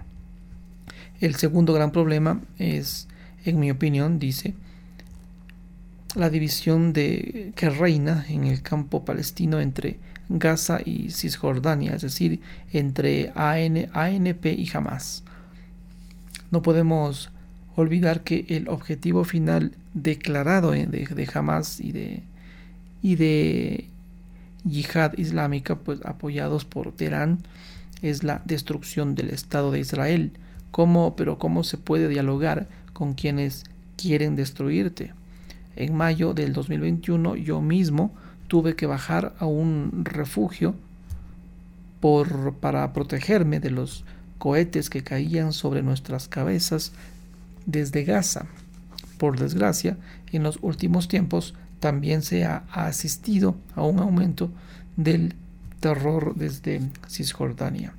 El 1.20 1.34
segundo 1.36 1.72
gran 1.72 1.92
problema 1.92 2.42
es, 2.58 3.08
en 3.44 3.58
mi 3.58 3.70
opinión, 3.70 4.18
dice, 4.18 4.54
la 6.14 6.28
división 6.28 6.92
que 6.92 7.70
reina 7.70 8.24
en 8.28 8.44
el 8.44 8.62
campo 8.62 9.04
palestino 9.04 9.60
entre 9.60 9.98
Gaza 10.28 10.80
y 10.84 11.10
Cisjordania, 11.10 11.94
es 11.94 12.02
decir, 12.02 12.40
entre 12.72 13.32
ANP 13.34 14.46
y 14.46 14.70
Hamas. 14.74 15.24
No 16.50 16.62
podemos 16.62 17.30
olvidar 17.76 18.22
que 18.22 18.46
el 18.48 18.68
objetivo 18.68 19.24
final 19.24 19.72
declarado 19.94 20.72
de, 20.72 20.86
de 20.86 21.30
Hamas 21.32 21.78
y 21.80 21.92
de, 21.92 22.22
y 23.02 23.16
de 23.16 23.86
yihad 24.64 25.16
islámica, 25.16 25.76
pues 25.76 26.00
apoyados 26.04 26.64
por 26.64 26.92
Teherán, 26.92 27.38
es 28.02 28.24
la 28.24 28.42
destrucción 28.44 29.14
del 29.14 29.30
Estado 29.30 29.70
de 29.70 29.80
Israel. 29.80 30.32
¿Cómo, 30.70 31.16
pero 31.16 31.38
cómo 31.38 31.64
se 31.64 31.78
puede 31.78 32.08
dialogar 32.08 32.66
con 32.92 33.14
quienes 33.14 33.64
quieren 33.96 34.36
destruirte? 34.36 35.12
En 35.76 35.94
mayo 35.94 36.34
del 36.34 36.52
2021 36.52 37.36
yo 37.36 37.60
mismo 37.60 38.12
tuve 38.48 38.76
que 38.76 38.86
bajar 38.86 39.34
a 39.38 39.46
un 39.46 40.04
refugio 40.04 40.74
por, 42.00 42.54
para 42.54 42.92
protegerme 42.92 43.60
de 43.60 43.70
los 43.70 44.04
cohetes 44.38 44.90
que 44.90 45.02
caían 45.02 45.52
sobre 45.52 45.82
nuestras 45.82 46.28
cabezas 46.28 46.92
desde 47.66 48.04
Gaza. 48.04 48.46
Por 49.18 49.38
desgracia, 49.38 49.98
en 50.32 50.42
los 50.42 50.58
últimos 50.62 51.08
tiempos 51.08 51.54
también 51.80 52.22
se 52.22 52.44
ha 52.44 52.64
asistido 52.72 53.56
a 53.74 53.82
un 53.82 53.98
aumento 53.98 54.50
del 54.96 55.34
terror 55.80 56.34
desde 56.36 56.80
Cisjordania. 57.08 57.94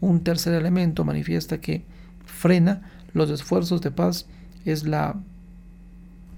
Un 0.00 0.24
tercer 0.24 0.54
elemento 0.54 1.04
manifiesta 1.04 1.60
que 1.60 1.84
frena 2.24 2.82
los 3.12 3.30
esfuerzos 3.30 3.80
de 3.80 3.90
paz 3.90 4.26
es 4.64 4.84
la 4.84 5.16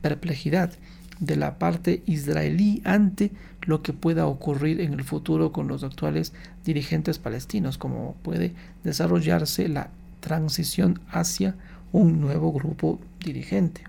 perplejidad 0.00 0.72
de 1.20 1.36
la 1.36 1.58
parte 1.58 2.02
israelí 2.06 2.82
ante 2.84 3.30
lo 3.62 3.82
que 3.82 3.92
pueda 3.92 4.26
ocurrir 4.26 4.80
en 4.80 4.92
el 4.92 5.04
futuro 5.04 5.52
con 5.52 5.68
los 5.68 5.84
actuales 5.84 6.32
dirigentes 6.64 7.18
palestinos, 7.18 7.78
como 7.78 8.16
puede 8.22 8.54
desarrollarse 8.82 9.68
la 9.68 9.90
transición 10.20 11.00
hacia 11.08 11.54
un 11.92 12.20
nuevo 12.20 12.52
grupo 12.52 12.99
dirigente, 13.25 13.84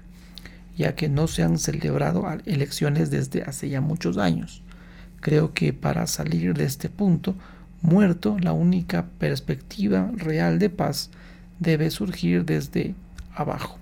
ya 0.77 0.95
que 0.95 1.09
no 1.09 1.27
se 1.27 1.43
han 1.43 1.57
celebrado 1.57 2.25
elecciones 2.45 3.09
desde 3.09 3.43
hace 3.43 3.69
ya 3.69 3.81
muchos 3.81 4.17
años. 4.17 4.61
Creo 5.21 5.53
que 5.53 5.73
para 5.73 6.05
salir 6.07 6.53
de 6.53 6.65
este 6.65 6.89
punto 6.89 7.35
muerto, 7.81 8.37
la 8.39 8.53
única 8.53 9.05
perspectiva 9.19 10.11
real 10.15 10.59
de 10.59 10.69
paz 10.69 11.11
debe 11.59 11.89
surgir 11.91 12.45
desde 12.45 12.95
abajo. 13.33 13.77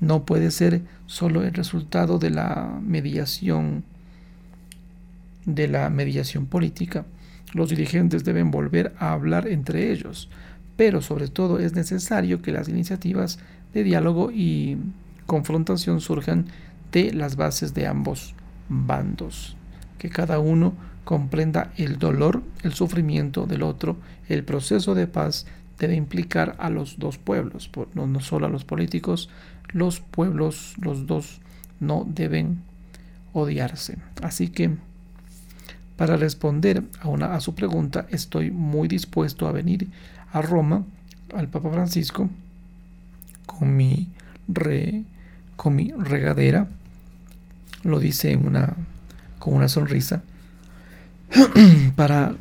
No 0.00 0.24
puede 0.24 0.50
ser 0.50 0.82
solo 1.06 1.42
el 1.42 1.54
resultado 1.54 2.18
de 2.18 2.30
la 2.30 2.78
mediación 2.82 3.84
de 5.46 5.68
la 5.68 5.90
mediación 5.90 6.46
política. 6.46 7.04
Los 7.52 7.68
dirigentes 7.68 8.24
deben 8.24 8.50
volver 8.50 8.94
a 8.98 9.12
hablar 9.12 9.46
entre 9.46 9.92
ellos, 9.92 10.28
pero 10.76 11.02
sobre 11.02 11.28
todo 11.28 11.58
es 11.58 11.74
necesario 11.74 12.42
que 12.42 12.52
las 12.52 12.68
iniciativas 12.68 13.38
de 13.72 13.84
diálogo 13.84 14.30
y 14.30 14.76
confrontación 15.26 16.00
surjan 16.00 16.46
de 16.92 17.12
las 17.12 17.36
bases 17.36 17.74
de 17.74 17.86
ambos 17.86 18.34
bandos, 18.68 19.56
que 19.98 20.10
cada 20.10 20.38
uno 20.38 20.74
comprenda 21.04 21.72
el 21.76 21.98
dolor, 21.98 22.42
el 22.62 22.72
sufrimiento 22.72 23.46
del 23.46 23.62
otro, 23.62 23.96
el 24.28 24.44
proceso 24.44 24.94
de 24.94 25.06
paz 25.06 25.46
debe 25.78 25.94
implicar 25.94 26.56
a 26.58 26.70
los 26.70 26.98
dos 26.98 27.18
pueblos, 27.18 27.70
no, 27.94 28.20
solo 28.20 28.46
a 28.46 28.48
los 28.50 28.64
políticos, 28.64 29.28
los 29.68 30.00
pueblos, 30.00 30.74
los 30.80 31.06
dos, 31.06 31.40
no 31.80 32.06
deben 32.08 32.62
odiarse. 33.32 33.98
Así 34.22 34.48
que, 34.48 34.76
para 35.96 36.16
responder 36.16 36.82
a, 37.00 37.08
una, 37.08 37.34
a 37.34 37.40
su 37.40 37.54
pregunta, 37.54 38.06
estoy 38.10 38.50
muy 38.50 38.88
dispuesto 38.88 39.46
a 39.46 39.52
venir 39.52 39.88
a 40.32 40.42
Roma, 40.42 40.84
al 41.34 41.48
Papa 41.48 41.70
Francisco, 41.70 42.28
con 43.46 43.76
mi, 43.76 44.08
con 45.56 45.76
mi 45.76 45.92
regadera, 45.92 46.68
lo 47.82 48.00
dice 48.00 48.38
con 49.38 49.54
una 49.54 49.68
sonrisa, 49.68 50.22
para 51.96 52.34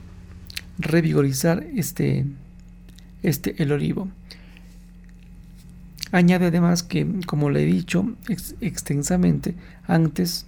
revigorizar 0.77 1.63
este, 1.75 2.25
este 3.21 3.61
el 3.61 3.71
olivo. 3.71 4.07
Añade 6.11 6.47
además 6.47 6.83
que, 6.83 7.07
como 7.25 7.49
le 7.49 7.63
he 7.63 7.65
dicho 7.65 8.15
extensamente 8.61 9.55
antes, 9.87 10.45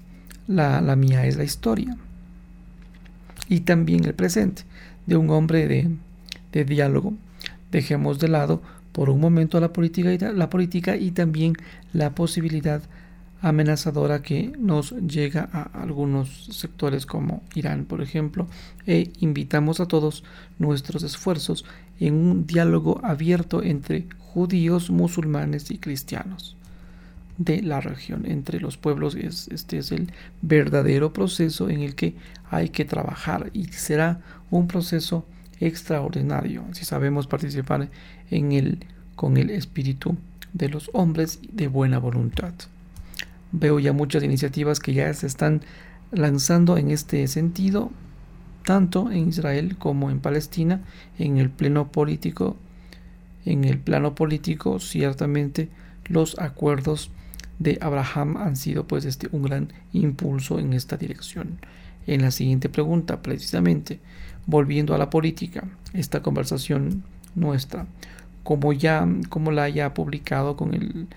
la, 0.47 0.95
mía 0.95 1.25
es 1.25 1.37
la 1.37 1.43
historia 1.43 1.97
y 3.47 3.61
también 3.61 4.05
el 4.05 4.13
presente 4.13 4.63
de 5.05 5.17
un 5.17 5.29
hombre 5.29 5.67
de, 5.67 6.65
diálogo. 6.65 7.13
Dejemos 7.71 8.19
de 8.19 8.29
lado 8.29 8.61
por 8.93 9.09
un 9.09 9.19
momento 9.19 9.59
la 9.59 9.73
política, 9.73 10.13
y, 10.13 10.17
la 10.17 10.49
política 10.49 10.95
y 10.95 11.11
también 11.11 11.53
la 11.91 12.15
posibilidad 12.15 12.81
amenazadora 13.41 14.21
que 14.21 14.53
nos 14.57 14.91
llega 14.91 15.49
a 15.51 15.63
algunos 15.81 16.45
sectores 16.51 17.05
como 17.05 17.43
Irán, 17.53 17.85
por 17.85 18.01
ejemplo, 18.01 18.47
e 18.87 19.11
invitamos 19.19 19.81
a 19.81 19.87
todos 19.87 20.23
nuestros 20.57 21.03
esfuerzos 21.03 21.65
en 21.99 22.13
un 22.15 22.47
diálogo 22.47 23.01
abierto 23.03 23.61
entre 23.61 24.07
judíos, 24.17 24.89
musulmanes 24.89 25.69
y 25.71 25.77
cristianos 25.77 26.55
de 27.37 27.61
la 27.61 27.81
región. 27.81 28.25
Entre 28.25 28.59
los 28.59 28.77
pueblos 28.77 29.15
este 29.15 29.77
es 29.77 29.91
el 29.91 30.11
verdadero 30.41 31.13
proceso 31.13 31.69
en 31.69 31.81
el 31.81 31.95
que 31.95 32.15
hay 32.49 32.69
que 32.69 32.85
trabajar 32.85 33.49
y 33.53 33.65
será 33.65 34.21
un 34.51 34.67
proceso 34.67 35.25
extraordinario 35.59 36.63
si 36.73 36.85
sabemos 36.85 37.27
participar 37.27 37.89
en 38.29 38.51
él 38.51 38.85
con 39.15 39.37
el 39.37 39.49
espíritu 39.49 40.17
de 40.53 40.69
los 40.69 40.89
hombres 40.93 41.39
de 41.51 41.67
buena 41.67 41.97
voluntad. 41.97 42.53
Veo 43.51 43.79
ya 43.79 43.93
muchas 43.93 44.23
iniciativas 44.23 44.79
que 44.79 44.93
ya 44.93 45.13
se 45.13 45.27
están 45.27 45.61
lanzando 46.11 46.77
en 46.77 46.91
este 46.91 47.25
sentido, 47.27 47.91
tanto 48.65 49.11
en 49.11 49.29
Israel 49.29 49.77
como 49.77 50.09
en 50.09 50.19
Palestina, 50.19 50.81
en 51.17 51.37
el 51.37 51.49
pleno 51.49 51.91
político 51.91 52.57
en 53.45 53.63
el 53.63 53.77
plano 53.77 54.15
político, 54.15 54.79
ciertamente 54.79 55.69
los 56.07 56.37
acuerdos 56.39 57.11
de 57.59 57.77
Abraham 57.81 58.37
han 58.37 58.55
sido 58.55 58.85
pues 58.85 59.05
este 59.05 59.27
un 59.31 59.43
gran 59.43 59.73
impulso 59.93 60.59
en 60.59 60.73
esta 60.73 60.97
dirección. 60.97 61.59
En 62.07 62.21
la 62.21 62.31
siguiente 62.31 62.69
pregunta, 62.69 63.21
precisamente, 63.21 63.99
volviendo 64.45 64.93
a 64.93 64.97
la 64.97 65.09
política, 65.09 65.63
esta 65.93 66.21
conversación 66.21 67.03
nuestra, 67.33 67.87
como 68.43 68.73
ya 68.73 69.07
como 69.29 69.51
la 69.51 69.63
haya 69.63 69.93
publicado 69.93 70.55
con 70.55 70.73
el 70.73 71.07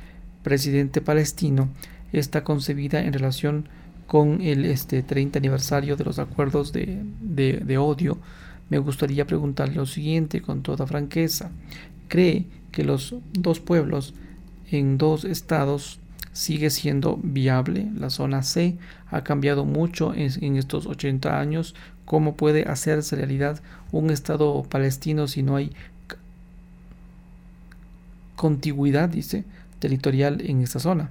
presidente 0.42 1.00
palestino, 1.00 1.68
está 2.12 2.42
concebida 2.42 3.02
en 3.02 3.12
relación 3.12 3.68
con 4.06 4.40
el 4.40 4.64
este 4.64 5.02
30 5.02 5.38
aniversario 5.38 5.96
de 5.96 6.04
los 6.04 6.18
acuerdos 6.18 6.72
de, 6.72 7.02
de, 7.20 7.58
de 7.58 7.78
odio, 7.78 8.18
me 8.70 8.78
gustaría 8.78 9.26
preguntarle 9.26 9.74
lo 9.74 9.86
siguiente 9.86 10.40
con 10.40 10.62
toda 10.62 10.86
franqueza 10.86 11.50
cree 12.08 12.46
que 12.72 12.84
los 12.84 13.14
dos 13.32 13.60
pueblos 13.60 14.14
en 14.70 14.98
dos 14.98 15.24
estados 15.24 16.00
sigue 16.38 16.70
siendo 16.70 17.18
viable. 17.20 17.90
La 17.96 18.10
zona 18.10 18.44
C 18.44 18.78
ha 19.10 19.24
cambiado 19.24 19.64
mucho 19.64 20.14
en, 20.14 20.56
estos 20.56 20.86
80 20.86 21.40
años. 21.40 21.74
¿Cómo 22.04 22.36
puede 22.36 22.62
hacerse 22.62 23.16
realidad 23.16 23.60
un 23.90 24.10
Estado 24.10 24.62
palestino 24.62 25.26
si 25.26 25.42
no 25.42 25.56
hay 25.56 25.72
contigüidad, 28.36 29.08
dice, 29.08 29.44
territorial 29.80 30.40
en 30.40 30.62
esta 30.62 30.78
zona? 30.78 31.10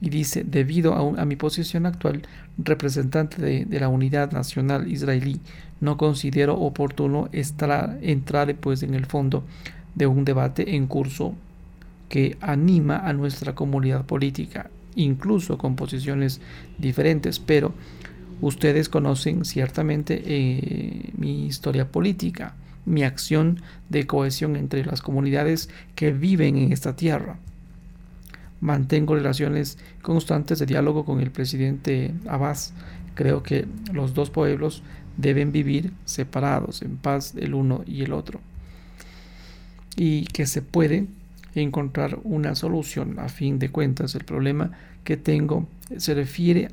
Y 0.00 0.10
dice, 0.10 0.44
debido 0.44 0.94
a, 0.94 1.24
mi 1.24 1.34
posición 1.34 1.84
actual, 1.84 2.22
representante 2.56 3.42
de, 3.42 3.80
la 3.80 3.88
unidad 3.88 4.30
nacional 4.30 4.88
israelí, 4.88 5.40
no 5.80 5.96
considero 5.96 6.54
oportuno 6.54 7.28
estar, 7.32 7.98
entrar 8.00 8.54
pues, 8.54 8.84
en 8.84 8.94
el 8.94 9.06
fondo 9.06 9.42
de 9.96 10.06
un 10.06 10.24
debate 10.24 10.76
en 10.76 10.86
curso 10.86 11.34
que 12.08 12.36
anima 12.40 12.98
a 12.98 13.12
nuestra 13.12 13.54
comunidad 13.54 14.04
política, 14.06 14.70
incluso 14.94 15.58
con 15.58 15.76
posiciones 15.76 16.40
diferentes, 16.78 17.38
pero 17.38 17.74
ustedes 18.40 18.88
conocen 18.88 19.44
ciertamente 19.44 20.22
eh, 20.24 21.10
mi 21.16 21.46
historia 21.46 21.90
política, 21.90 22.54
mi 22.84 23.02
acción 23.02 23.60
de 23.88 24.06
cohesión 24.06 24.56
entre 24.56 24.84
las 24.84 25.02
comunidades 25.02 25.68
que 25.94 26.12
viven 26.12 26.56
en 26.56 26.72
esta 26.72 26.94
tierra. 26.94 27.38
Mantengo 28.60 29.14
relaciones 29.14 29.78
constantes 30.02 30.58
de 30.58 30.66
diálogo 30.66 31.04
con 31.04 31.20
el 31.20 31.30
presidente 31.30 32.14
Abbas. 32.26 32.72
Creo 33.14 33.42
que 33.42 33.66
los 33.92 34.14
dos 34.14 34.30
pueblos 34.30 34.82
deben 35.16 35.52
vivir 35.52 35.92
separados, 36.04 36.82
en 36.82 36.96
paz 36.96 37.34
el 37.36 37.54
uno 37.54 37.82
y 37.86 38.02
el 38.02 38.12
otro. 38.12 38.40
Y 39.96 40.24
que 40.26 40.46
se 40.46 40.62
puede 40.62 41.06
encontrar 41.62 42.18
una 42.24 42.54
solución. 42.54 43.18
A 43.18 43.28
fin 43.28 43.58
de 43.58 43.70
cuentas, 43.70 44.14
el 44.14 44.24
problema 44.24 44.72
que 45.04 45.16
tengo 45.16 45.66
se 45.96 46.14
refiere 46.14 46.70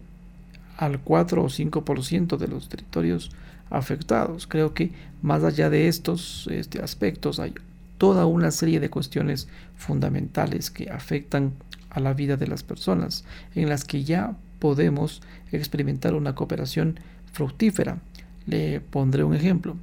al 0.77 0.99
4 0.99 1.43
o 1.43 1.49
5% 1.49 2.37
de 2.37 2.47
los 2.47 2.69
territorios 2.69 3.31
afectados. 3.69 4.47
Creo 4.47 4.73
que 4.73 4.91
más 5.21 5.43
allá 5.43 5.69
de 5.69 5.87
estos 5.87 6.47
este, 6.51 6.81
aspectos 6.81 7.39
hay 7.39 7.53
toda 7.97 8.25
una 8.25 8.51
serie 8.51 8.79
de 8.79 8.89
cuestiones 8.89 9.47
fundamentales 9.77 10.69
que 10.69 10.89
afectan 10.89 11.53
a 11.89 11.99
la 11.99 12.13
vida 12.13 12.37
de 12.37 12.47
las 12.47 12.63
personas, 12.63 13.23
en 13.55 13.69
las 13.69 13.85
que 13.85 14.03
ya 14.03 14.35
podemos 14.59 15.21
experimentar 15.51 16.13
una 16.13 16.35
cooperación 16.35 16.99
fructífera. 17.31 17.99
Le 18.45 18.81
pondré 18.81 19.23
un 19.23 19.35
ejemplo. 19.35 19.75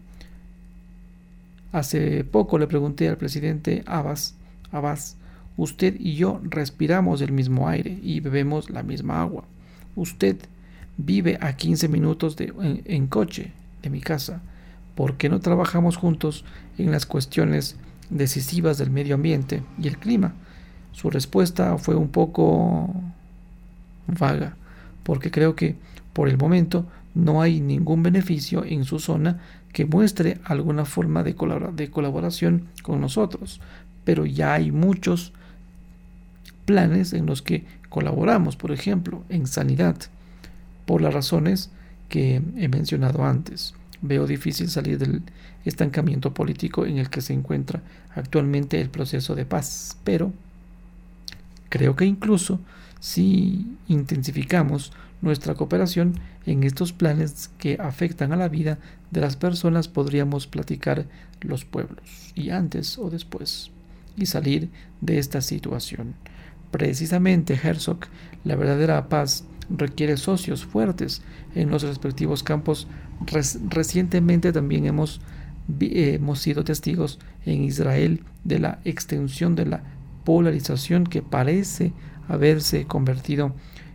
Hace 1.72 2.24
poco 2.24 2.58
le 2.58 2.66
pregunté 2.66 3.08
al 3.08 3.16
presidente 3.16 3.84
Abbas 3.86 4.34
Usted 5.56 5.96
y 5.98 6.14
yo 6.14 6.40
respiramos 6.44 7.20
el 7.20 7.32
mismo 7.32 7.68
aire 7.68 7.98
y 8.02 8.20
bebemos 8.20 8.70
la 8.70 8.82
misma 8.82 9.20
agua. 9.20 9.44
Usted 9.96 10.36
vive 10.96 11.38
a 11.40 11.54
15 11.54 11.88
minutos 11.88 12.36
de, 12.36 12.52
en, 12.84 13.06
coche 13.08 13.52
de 13.82 13.90
mi 13.90 14.00
casa. 14.00 14.40
¿Por 14.94 15.16
qué 15.16 15.28
no 15.28 15.40
trabajamos 15.40 15.96
juntos 15.96 16.44
en 16.78 16.90
las 16.90 17.06
cuestiones 17.06 17.76
decisivas 18.10 18.78
del 18.78 18.90
medio 18.90 19.14
ambiente 19.14 19.62
y 19.78 19.88
el 19.88 19.98
clima? 19.98 20.34
Su 20.92 21.10
respuesta 21.10 21.76
fue 21.78 21.94
un 21.94 22.08
poco 22.08 22.94
vaga, 24.06 24.56
porque 25.02 25.30
creo 25.30 25.54
que 25.56 25.76
por 26.12 26.28
el 26.28 26.38
momento 26.38 26.86
no 27.14 27.42
hay 27.42 27.60
ningún 27.60 28.02
beneficio 28.02 28.64
en 28.64 28.84
su 28.84 28.98
zona 28.98 29.40
que 29.72 29.84
muestre 29.84 30.38
alguna 30.44 30.84
forma 30.84 31.22
de, 31.22 31.34
colaboración 31.34 32.68
con 32.82 33.00
nosotros 33.00 33.60
pero 34.10 34.26
ya 34.26 34.54
hay 34.54 34.72
muchos 34.72 35.32
planes 36.64 37.12
en 37.12 37.26
los 37.26 37.42
que 37.42 37.64
colaboramos, 37.88 38.56
por 38.56 38.72
ejemplo, 38.72 39.22
en 39.28 39.46
sanidad, 39.46 39.96
por 40.84 41.00
las 41.00 41.14
razones 41.14 41.70
que 42.08 42.42
he 42.56 42.66
mencionado 42.66 43.24
antes. 43.24 43.72
Veo 44.02 44.26
difícil 44.26 44.68
salir 44.68 44.98
del 44.98 45.22
estancamiento 45.64 46.34
político 46.34 46.86
en 46.86 46.98
el 46.98 47.08
que 47.08 47.20
se 47.20 47.34
encuentra 47.34 47.82
actualmente 48.12 48.80
el 48.80 48.90
proceso 48.90 49.36
de 49.36 49.46
paz, 49.46 49.96
pero 50.02 50.32
creo 51.68 51.94
que 51.94 52.04
incluso 52.04 52.58
si 52.98 53.64
intensificamos 53.86 54.92
nuestra 55.22 55.54
cooperación 55.54 56.18
en 56.46 56.64
estos 56.64 56.92
planes 56.92 57.48
que 57.58 57.78
afectan 57.80 58.32
a 58.32 58.36
la 58.36 58.48
vida 58.48 58.80
de 59.12 59.20
las 59.20 59.36
personas, 59.36 59.86
podríamos 59.86 60.48
platicar 60.48 61.06
los 61.42 61.64
pueblos, 61.64 62.32
y 62.34 62.50
antes 62.50 62.98
o 62.98 63.08
después 63.08 63.70
y 64.20 64.26
salir 64.26 64.70
de 65.00 65.18
esta 65.18 65.40
situación. 65.40 66.14
Precisamente, 66.70 67.58
Herzog, 67.62 68.00
la 68.44 68.56
verdadera 68.56 69.08
paz 69.08 69.44
requiere 69.70 70.16
socios 70.16 70.64
fuertes 70.64 71.22
en 71.54 71.70
los 71.70 71.82
respectivos 71.82 72.42
campos. 72.42 72.86
recientemente 73.68 74.52
también 74.52 74.86
hemos, 74.86 75.20
hemos 75.80 76.38
sido 76.40 76.64
testigos 76.64 77.18
en 77.44 77.64
Israel 77.64 78.24
de 78.44 78.58
la 78.58 78.80
extensión 78.84 79.54
de 79.54 79.66
la 79.66 79.82
polarización 80.24 81.04
que 81.04 81.22
parece 81.22 81.92
haberse 82.28 82.84
convertido 82.86 83.54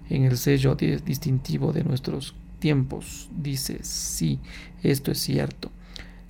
en 0.09 0.23
el 0.23 0.37
sello 0.37 0.75
distintivo 0.75 1.71
de 1.71 1.83
nuestros 1.83 2.35
tiempos. 2.59 3.29
Dice, 3.35 3.79
sí, 3.83 4.39
esto 4.83 5.11
es 5.11 5.19
cierto. 5.19 5.71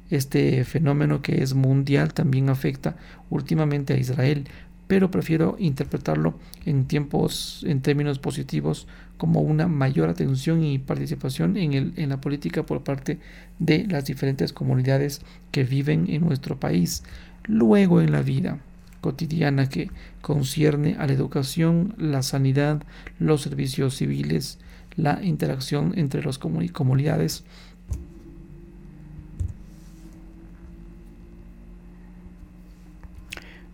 Este 0.10 0.63
fenómeno 0.65 1.22
que 1.22 1.41
es 1.41 1.54
mundial 1.54 2.13
también 2.13 2.50
afecta 2.50 2.96
últimamente 3.30 3.94
a 3.94 3.98
Israel, 3.98 4.48
pero 4.88 5.10
prefiero 5.10 5.56
interpretarlo 5.58 6.38
en 6.65 6.86
tiempos 6.86 7.63
en 7.68 7.82
términos 7.82 8.20
positivos 8.20 8.88
como 9.18 9.41
una 9.41 9.68
mayor 9.68 10.10
atención 10.10 10.63
y 10.63 10.78
participación 10.78 11.58
en, 11.58 11.74
el, 11.74 11.94
en 11.96 12.10
la 12.10 12.22
política 12.22 12.65
por 12.65 12.84
parte 12.84 13.20
de 13.60 13.86
las 13.88 14.06
diferentes 14.06 14.54
comunidades 14.54 15.22
que 15.52 15.63
viven 15.63 16.06
en 16.10 16.22
nuestro 16.22 16.60
país. 16.60 17.04
Luego 17.46 18.02
en 18.02 18.12
la 18.12 18.22
vida 18.22 18.60
cotidiana 19.02 19.70
que 19.70 19.89
concierne 20.22 20.96
a 20.98 21.08
la 21.08 21.13
educación, 21.13 21.94
la 21.98 22.24
sanidad, 22.24 22.84
los 23.20 23.41
servicios 23.41 23.96
civiles, 23.96 24.60
la 24.96 25.24
interacción 25.24 25.94
entre 25.96 26.24
las 26.24 26.39
comunidades, 26.39 27.44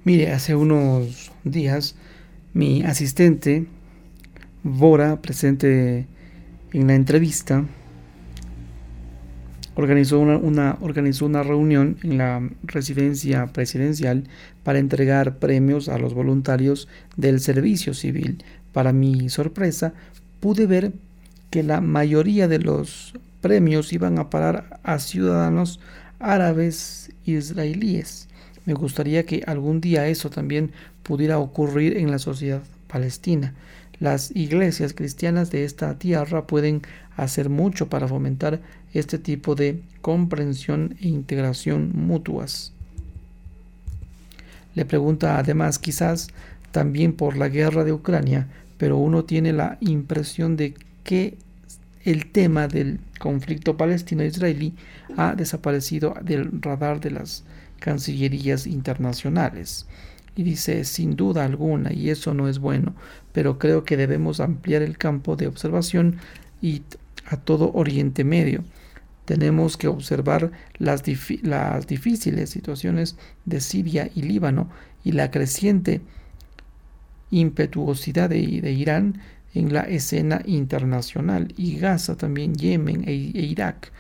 Mire, 0.04 0.32
hace 0.32 0.56
unos 0.56 1.32
días 1.44 1.96
mi 2.54 2.82
asistente, 2.82 3.68
Bora, 4.64 5.22
presente 5.22 6.08
en 6.74 6.88
la 6.88 6.96
entrevista, 6.96 7.66
organizó 9.76 10.20
una, 10.20 10.78
organizó 10.82 11.28
una 11.28 11.44
reunión 11.44 11.98
en 12.02 12.18
la 12.18 12.50
residencia 12.64 13.46
presidencial 13.54 14.24
para 14.64 14.80
entregar 14.80 15.38
premios 15.38 15.88
a 15.88 16.00
los 16.00 16.16
voluntarios 16.16 16.88
del 17.16 17.40
servicio 17.40 17.94
civil. 17.94 18.44
Para 18.74 18.94
mi 18.94 19.30
sorpresa, 19.30 19.94
pude 20.40 20.66
ver 20.66 20.94
que 21.52 21.62
la 21.62 21.80
mayoría 21.80 22.48
de 22.48 22.58
los 22.58 23.14
premios 23.40 23.94
iban 23.94 24.18
a 24.18 24.32
parar 24.32 24.80
a 24.82 24.98
ciudadanos 24.98 25.80
árabes 26.20 27.12
israelíes. 27.24 28.30
Me 28.66 28.74
gustaría 28.74 29.26
que 29.26 29.44
algún 29.48 29.82
día 29.82 30.08
eso 30.08 30.30
también 30.30 30.72
pudiera 31.04 31.40
ocurrir 31.40 31.98
en 31.98 32.12
la 32.12 32.20
sociedad 32.20 32.62
palestina. 32.88 33.54
Las 34.00 34.36
iglesias 34.36 34.94
cristianas 34.94 35.52
de 35.52 35.64
esta 35.64 35.98
tierra 35.98 36.48
pueden 36.48 36.82
hacer 37.18 37.50
mucho 37.50 37.88
para 37.88 38.08
fomentar 38.08 38.60
este 38.94 39.18
tipo 39.20 39.56
de 39.56 39.82
comprensión 40.02 40.96
e 41.00 41.08
integración 41.08 41.92
mutuas. 41.94 42.74
Le 44.74 44.86
pregunta 44.86 45.38
además 45.38 45.80
quizás 45.80 46.30
también 46.72 47.14
por 47.14 47.38
la 47.38 47.50
guerra 47.50 47.84
de 47.84 47.94
Ucrania, 47.94 48.48
pero 48.78 48.98
uno 48.98 49.26
tiene 49.26 49.54
la 49.54 49.78
impresión 49.82 50.56
de 50.56 50.74
que 51.04 51.38
el 52.04 52.32
tema 52.32 52.68
del 52.68 53.00
conflicto 53.20 53.78
palestino-israelí 53.78 54.74
ha 55.18 55.36
desaparecido 55.36 56.16
del 56.24 56.62
radar 56.62 57.00
de 57.00 57.12
las 57.12 57.44
cancillerías 57.82 58.68
internacionales. 58.68 59.88
Y 60.36 60.44
dice, 60.44 60.86
sin 60.86 61.18
duda 61.18 61.44
alguna, 61.44 61.92
y 61.92 62.10
eso 62.10 62.34
no 62.34 62.48
es 62.48 62.60
bueno, 62.60 62.96
pero 63.34 63.60
creo 63.60 63.84
que 63.84 63.98
debemos 63.98 64.40
ampliar 64.40 64.82
el 64.82 64.98
campo 64.98 65.36
de 65.36 65.48
observación 65.48 66.18
y 66.62 66.84
a 67.26 67.36
todo 67.36 67.74
Oriente 67.74 68.24
Medio. 68.24 68.64
Tenemos 69.26 69.76
que 69.76 69.90
observar 69.90 70.52
las, 70.78 71.04
las 71.42 71.88
difíciles 71.88 72.50
situaciones 72.50 73.18
de 73.44 73.60
Siria 73.60 74.10
y 74.16 74.22
Líbano 74.22 74.70
y 75.04 75.12
la 75.12 75.32
creciente 75.32 76.02
impetuosidad 77.30 78.30
de, 78.30 78.62
de 78.62 78.72
Irán 78.72 79.22
en 79.54 79.74
la 79.74 79.82
escena 79.82 80.42
internacional 80.46 81.54
y 81.58 81.78
Gaza 81.78 82.16
también, 82.16 82.56
Yemen 82.56 83.04
e, 83.08 83.12
e 83.12 83.42
Irak. 83.42 83.92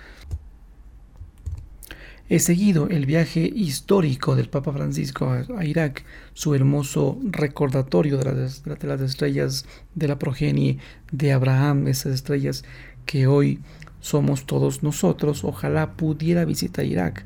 He 2.31 2.39
seguido 2.39 2.87
el 2.87 3.05
viaje 3.05 3.51
histórico 3.53 4.37
del 4.37 4.47
Papa 4.47 4.71
Francisco 4.71 5.35
a, 5.57 5.65
Irak, 5.65 6.05
su 6.31 6.55
hermoso 6.55 7.19
recordatorio 7.23 8.17
de 8.17 8.23
las, 8.23 9.01
estrellas 9.01 9.65
de 9.95 10.07
la 10.07 10.17
progenie 10.17 10.77
de 11.11 11.33
Abraham, 11.33 11.89
esas 11.89 12.13
estrellas 12.13 12.63
que 13.05 13.27
hoy 13.27 13.59
somos 13.99 14.45
todos 14.45 14.81
nosotros. 14.81 15.43
Ojalá 15.43 15.97
pudiera 15.97 16.45
visitar 16.45 16.85
Irak. 16.85 17.25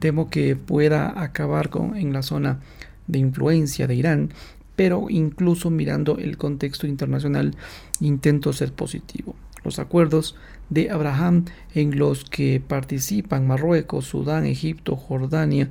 Temo 0.00 0.28
que 0.28 0.54
pueda 0.54 1.22
acabar 1.22 1.70
con, 1.70 1.96
en 1.96 2.12
la 2.12 2.20
zona 2.20 2.60
de 3.06 3.20
influencia 3.20 3.86
de 3.86 3.94
Irán, 3.94 4.34
pero 4.76 5.06
incluso 5.08 5.70
mirando 5.70 6.18
el 6.18 6.36
contexto 6.36 6.86
internacional 6.86 7.56
intento 8.00 8.52
ser 8.52 8.74
positivo. 8.74 9.34
Los 9.64 9.78
acuerdos 9.78 10.36
de 10.70 10.90
Abraham 10.90 11.44
en 11.74 11.98
los 11.98 12.24
que 12.24 12.60
participan 12.60 13.46
Marruecos, 13.46 14.06
Sudán, 14.06 14.46
Egipto, 14.46 14.96
Jordania, 14.96 15.70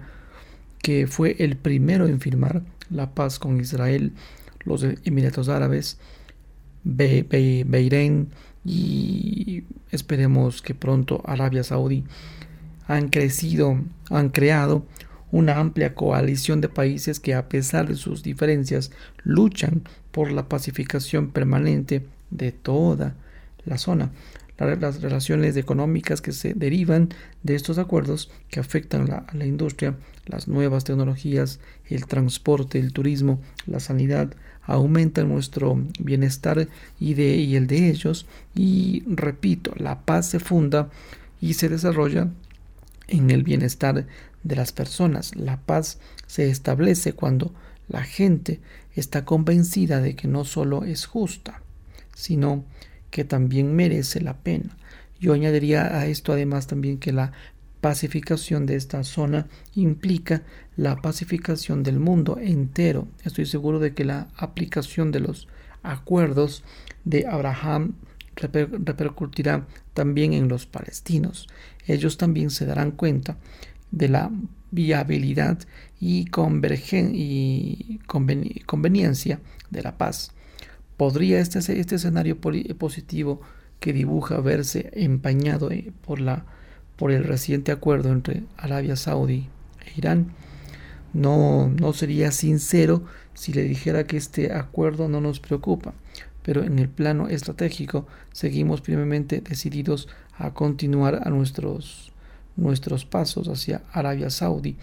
que 0.82 1.08
fue 1.08 1.36
el 1.40 1.58
primero 1.58 2.08
en 2.08 2.20
firmar 2.20 2.64
la 2.90 3.12
paz 3.14 3.40
con 3.40 3.60
Israel, 3.60 4.14
los 4.64 4.84
Emiratos 4.84 5.50
Árabes, 5.50 5.98
Bahrein 6.84 8.30
y 8.66 9.64
esperemos 9.92 10.62
que 10.62 10.76
pronto 10.76 11.22
Arabia 11.26 11.64
Saudí 11.64 12.04
han 12.88 13.10
crecido, 13.10 13.80
han 14.10 14.30
creado 14.30 14.86
una 15.32 15.60
amplia 15.60 15.96
coalición 15.96 16.62
de 16.62 16.70
países 16.70 17.20
que 17.20 17.34
a 17.34 17.48
pesar 17.48 17.88
de 17.88 17.96
sus 17.96 18.22
diferencias 18.22 18.92
luchan 19.24 19.84
por 20.12 20.32
la 20.32 20.50
pacificación 20.50 21.32
permanente 21.32 22.06
de 22.32 22.52
toda 22.52 23.16
la 23.66 23.78
zona. 23.78 24.12
Las 24.58 25.02
relaciones 25.02 25.58
económicas 25.58 26.22
que 26.22 26.32
se 26.32 26.54
derivan 26.54 27.10
de 27.42 27.56
estos 27.56 27.80
acuerdos 27.80 28.30
que 28.50 28.60
afectan 28.60 29.10
a 29.12 29.26
la 29.34 29.48
industria, 29.48 29.96
las 30.28 30.48
nuevas 30.48 30.84
tecnologías, 30.84 31.60
el 31.90 32.06
transporte, 32.06 32.78
el 32.78 32.94
turismo, 32.94 33.42
la 33.66 33.80
sanidad, 33.80 34.36
aumentan 34.62 35.30
nuestro 35.30 35.82
bienestar 36.00 36.68
y, 37.00 37.20
y 37.20 37.56
el 37.56 37.66
de 37.66 37.90
ellos. 37.90 38.28
Y 38.54 39.04
repito, 39.08 39.74
la 39.78 40.02
paz 40.02 40.28
se 40.28 40.40
funda 40.40 40.92
y 41.40 41.56
se 41.56 41.68
desarrolla 41.68 42.30
en 43.08 43.32
el 43.32 43.42
bienestar 43.42 44.06
de 44.44 44.56
las 44.56 44.72
personas. 44.72 45.36
La 45.36 45.58
paz 45.58 45.98
se 46.28 46.50
establece 46.50 47.14
cuando 47.14 47.52
la 47.88 48.04
gente 48.04 48.60
está 48.96 49.26
convencida 49.26 50.02
de 50.02 50.16
que 50.16 50.28
no 50.28 50.46
solo 50.46 50.84
es 50.84 51.06
justa, 51.06 51.62
sino 52.14 52.64
que 53.12 53.24
también 53.24 53.76
merece 53.76 54.22
la 54.22 54.38
pena. 54.38 54.78
Yo 55.20 55.34
añadiría 55.34 55.98
a 55.98 56.08
esto 56.08 56.34
además 56.34 56.66
también 56.66 56.98
que 56.98 57.12
la 57.12 57.32
pacificación 57.82 58.66
de 58.66 58.76
esta 58.76 59.04
zona 59.04 59.48
implica 59.76 60.44
la 60.78 60.96
pacificación 60.96 61.84
del 61.84 62.00
mundo 62.00 62.38
entero. 62.40 63.08
Estoy 63.24 63.46
seguro 63.46 63.80
de 63.80 63.94
que 63.94 64.06
la 64.06 64.30
aplicación 64.38 65.12
de 65.12 65.20
los 65.20 65.48
acuerdos 65.84 66.64
de 67.04 67.28
Abraham 67.28 67.96
repercutirá 68.36 69.68
también 69.94 70.34
en 70.34 70.48
los 70.48 70.66
palestinos. 70.66 71.48
Ellos 71.86 72.18
también 72.18 72.50
se 72.50 72.66
darán 72.66 72.92
cuenta 72.92 73.38
de 73.92 74.08
la 74.08 74.32
viabilidad 74.72 75.60
y, 76.00 76.28
y 77.14 78.00
conveniencia 78.66 79.40
de 79.70 79.82
la 79.82 79.98
paz. 79.98 80.32
¿Podría 81.02 81.40
este, 81.40 81.58
este 81.80 81.96
escenario 81.96 82.38
positivo 82.40 83.42
que 83.80 83.92
dibuja 83.92 84.40
verse 84.40 84.92
empañado 84.94 85.72
eh, 85.72 85.92
por, 86.06 86.22
la, 86.22 86.46
por 86.96 87.12
el 87.12 87.24
reciente 87.24 87.72
acuerdo 87.72 88.12
entre 88.12 88.44
Arabia 88.56 88.96
Saudí 88.96 89.50
e 89.84 89.98
Irán? 89.98 90.28
No, 91.12 91.70
no 91.70 91.94
sería 91.94 92.30
sincero 92.32 93.04
si 93.34 93.52
le 93.52 93.64
dijera 93.64 94.06
que 94.06 94.16
este 94.16 94.54
acuerdo 94.54 95.10
no 95.10 95.22
nos 95.22 95.40
preocupa, 95.40 95.96
pero 96.44 96.64
en 96.64 96.78
el 96.78 96.88
plano 96.88 97.30
estratégico 97.30 98.06
seguimos 98.32 98.84
firmemente 98.84 99.42
decididos 99.42 100.08
a 100.38 100.54
continuar 100.54 101.28
a 101.28 101.32
nuestros 101.32 102.14
nuestros 102.56 103.06
pasos 103.06 103.48
hacia 103.48 103.82
Arabia 103.92 104.30
Saudí. 104.30 104.78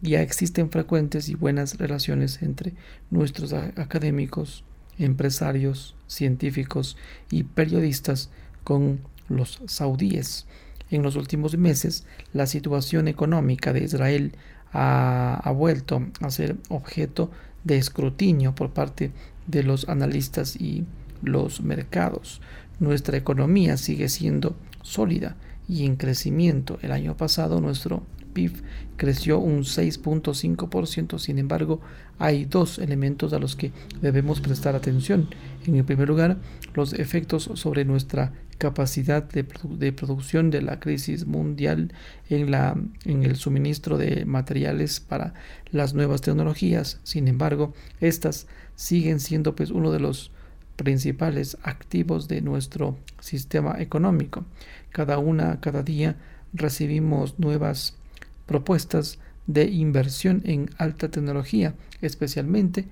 Ya 0.00 0.22
existen 0.22 0.70
frecuentes 0.70 1.28
y 1.28 1.34
buenas 1.34 1.76
relaciones 1.76 2.40
entre 2.40 2.72
nuestros 3.10 3.52
académicos, 3.52 4.64
empresarios, 4.98 5.94
científicos 6.06 6.96
y 7.30 7.44
periodistas 7.44 8.30
con 8.64 9.00
los 9.28 9.60
saudíes. 9.66 10.46
En 10.90 11.02
los 11.02 11.16
últimos 11.16 11.56
meses, 11.56 12.04
la 12.32 12.46
situación 12.46 13.08
económica 13.08 13.72
de 13.72 13.84
Israel 13.84 14.32
ha, 14.72 15.40
ha, 15.42 15.50
vuelto 15.52 16.02
a 16.20 16.30
ser 16.30 16.56
objeto 16.68 17.30
de 17.64 17.78
escrutinio 17.78 18.54
por 18.54 18.72
parte 18.72 19.10
de 19.46 19.62
los 19.62 19.88
analistas 19.88 20.56
y 20.56 20.84
los 21.22 21.62
mercados. 21.62 22.40
Nuestra 22.78 23.16
economía 23.16 23.76
sigue 23.76 24.08
siendo 24.08 24.56
sólida 24.82 25.36
y 25.68 25.86
en 25.86 25.96
crecimiento. 25.96 26.78
El 26.82 26.92
año 26.92 27.16
pasado 27.16 27.60
nuestro 27.60 28.02
PIB 28.32 28.62
creció 28.96 29.38
un 29.38 29.60
6.5%, 29.60 31.18
sin 31.18 31.38
embargo 31.38 31.80
hay 32.18 32.44
dos 32.44 32.78
elementos 32.78 33.32
a 33.32 33.38
los 33.38 33.56
que 33.56 33.72
debemos 34.00 34.40
prestar 34.40 34.74
atención. 34.74 35.28
En 35.66 35.76
el 35.76 35.84
primer 35.84 36.08
lugar, 36.08 36.38
los 36.74 36.92
efectos 36.92 37.50
sobre 37.54 37.84
nuestra 37.84 38.32
capacidad 38.58 39.24
de, 39.24 39.44
de, 39.70 39.92
producción 39.92 40.50
de 40.50 40.62
la 40.62 40.78
crisis 40.78 41.26
mundial 41.26 41.92
en, 42.28 42.50
la, 42.52 42.76
en 43.04 43.24
el 43.24 43.34
suministro 43.34 43.98
de 43.98 44.24
materiales 44.24 45.00
para 45.00 45.34
las 45.72 45.94
nuevas 45.94 46.20
tecnologías. 46.20 47.00
Sin 47.02 47.26
embargo, 47.26 47.74
estas 48.00 48.46
siguen 48.76 49.18
siendo 49.18 49.56
pues 49.56 49.70
uno 49.70 49.90
de 49.90 49.98
los 49.98 50.30
principales 50.76 51.56
activos 51.62 52.28
de 52.28 52.40
nuestro 52.40 52.96
sistema 53.20 53.80
económico. 53.80 54.44
Cada 54.90 55.18
una, 55.18 55.60
cada 55.60 55.82
día 55.82 56.16
recibimos 56.52 57.38
nuevas 57.38 57.96
propuestas 58.46 59.18
de 59.46 59.64
inversión 59.64 60.42
en 60.44 60.70
alta 60.78 61.10
tecnología, 61.10 61.74
especialmente 62.00 62.86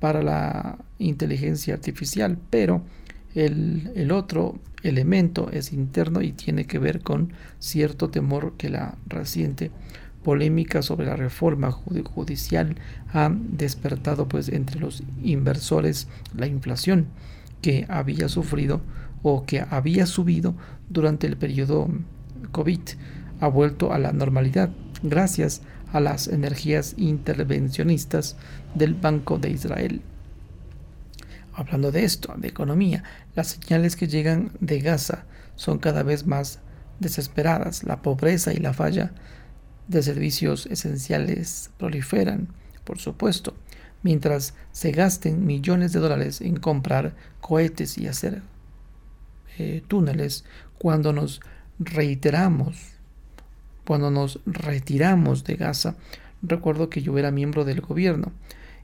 para 0.00 0.22
la 0.22 0.78
inteligencia 0.98 1.74
artificial, 1.74 2.38
pero 2.50 2.82
el, 3.34 3.90
el, 3.94 4.12
otro 4.12 4.58
elemento 4.82 5.50
es 5.50 5.72
interno 5.72 6.22
y 6.22 6.32
tiene 6.32 6.66
que 6.66 6.78
ver 6.78 7.00
con 7.00 7.32
cierto 7.58 8.10
temor 8.10 8.54
que 8.56 8.70
la 8.70 8.96
reciente 9.06 9.70
polémica 10.22 10.82
sobre 10.82 11.06
la 11.06 11.16
reforma 11.16 11.70
judicial 11.70 12.76
ha 13.12 13.30
despertado 13.32 14.28
pues 14.28 14.48
entre 14.48 14.80
los 14.80 15.02
inversores 15.22 16.08
la 16.36 16.46
inflación 16.46 17.06
que 17.62 17.86
había 17.88 18.28
sufrido 18.28 18.80
o 19.22 19.44
que 19.44 19.60
había 19.60 20.06
subido 20.06 20.54
durante 20.88 21.26
el 21.26 21.36
periodo 21.36 21.88
COVID. 22.52 22.80
Ha 23.40 23.48
vuelto 23.48 23.92
a 23.92 23.98
la 23.98 24.12
normalidad 24.12 24.70
gracias 25.02 25.62
a 25.92 26.00
las 26.00 26.28
energías 26.28 26.94
intervencionistas 26.96 28.36
del 28.74 28.94
Banco 28.94 29.38
de 29.38 29.50
Israel. 29.50 30.02
Hablando 31.52 31.90
de 31.90 32.04
esto, 32.04 32.34
de 32.36 32.48
economía, 32.48 33.02
las 33.34 33.48
señales 33.48 33.96
que 33.96 34.06
llegan 34.06 34.52
de 34.60 34.80
Gaza 34.80 35.24
son 35.56 35.78
cada 35.78 36.02
vez 36.02 36.26
más 36.26 36.60
desesperadas. 37.00 37.82
La 37.84 38.02
pobreza 38.02 38.52
y 38.52 38.58
la 38.58 38.72
falla 38.72 39.12
de 39.88 40.02
servicios 40.02 40.66
esenciales 40.66 41.70
proliferan, 41.78 42.48
por 42.84 42.98
supuesto, 42.98 43.54
mientras 44.02 44.54
se 44.72 44.92
gasten 44.92 45.46
millones 45.46 45.92
de 45.92 46.00
dólares 46.00 46.40
en 46.40 46.56
comprar 46.56 47.14
cohetes 47.40 47.98
y 47.98 48.06
hacer 48.06 48.42
eh, 49.58 49.82
túneles, 49.88 50.44
cuando 50.78 51.12
nos 51.12 51.40
reiteramos, 51.80 52.97
cuando 53.88 54.10
nos 54.10 54.40
retiramos 54.44 55.44
de 55.44 55.56
Gaza, 55.56 55.94
recuerdo 56.42 56.90
que 56.90 57.00
yo 57.00 57.16
era 57.16 57.30
miembro 57.30 57.64
del 57.64 57.80
gobierno. 57.80 58.32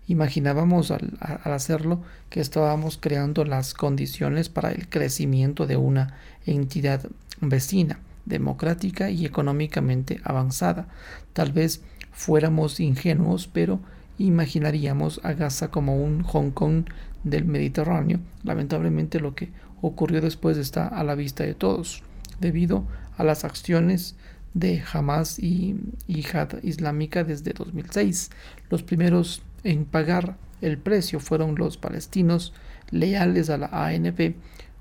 Imaginábamos 0.09 0.91
al, 0.91 1.19
al, 1.21 1.53
hacerlo 1.53 2.01
que 2.31 2.41
estábamos 2.41 2.97
creando 2.97 3.45
las 3.45 3.75
condiciones 3.75 4.49
para 4.49 4.73
el 4.73 4.89
crecimiento 4.89 5.67
de 5.67 5.77
una 5.77 6.15
entidad 6.47 7.03
vecina, 7.43 7.99
democrática 8.25 9.11
y 9.11 9.27
económicamente 9.27 10.23
avanzada. 10.25 10.89
Tal 11.35 11.53
vez 11.53 11.83
fuéramos 12.11 12.81
ingenuos, 12.81 13.47
pero 13.47 13.81
imaginaríamos 14.17 15.21
a 15.23 15.35
Gaza 15.35 15.71
como 15.71 16.03
un 16.03 16.23
Hong 16.23 16.51
Kong 16.51 16.87
del 17.25 17.45
Mediterráneo. 17.45 18.21
Lamentablemente 18.43 19.21
lo 19.21 19.35
que 19.35 19.53
ocurrió 19.83 20.23
después 20.23 20.57
está 20.57 20.89
a 20.89 21.05
la 21.05 21.15
vista 21.15 21.45
de 21.45 21.53
todos, 21.53 22.03
debido 22.41 22.87
a 23.19 23.25
las 23.25 23.45
acciones 23.45 24.17
de 24.55 24.83
Hamas 24.93 25.39
y 25.39 25.77
Jihad 26.07 26.63
Islámica 26.63 27.25
desde 27.25 27.53
2006. 27.53 28.31
Los 28.71 28.83
primeros 28.83 29.43
en 29.65 29.85
pagar 29.85 30.37
el 30.61 30.79
precio 30.79 31.21
fueron 31.21 31.57
los 31.57 31.77
palestinos 31.77 32.53
leales 32.91 33.51
a 33.51 33.59
la 33.59 33.67
ANP 33.87 34.37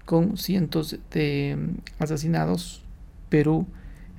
con 0.05 0.37
cientos 0.37 0.97
de 1.11 1.57
asesinados. 1.99 2.81
Perú 3.29 3.67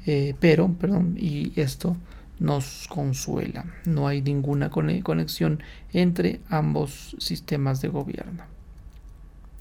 eh, 0.06 0.34
pero, 0.38 0.72
perdón, 0.72 1.16
y 1.18 1.52
esto 1.56 1.96
nos 2.38 2.86
consuela. 2.88 3.64
No 3.86 4.06
hay 4.06 4.20
ninguna 4.22 4.70
conexión 4.70 5.62
entre 5.92 6.40
ambos 6.48 7.16
sistemas 7.18 7.80
de 7.80 7.88
gobierno. 7.88 8.44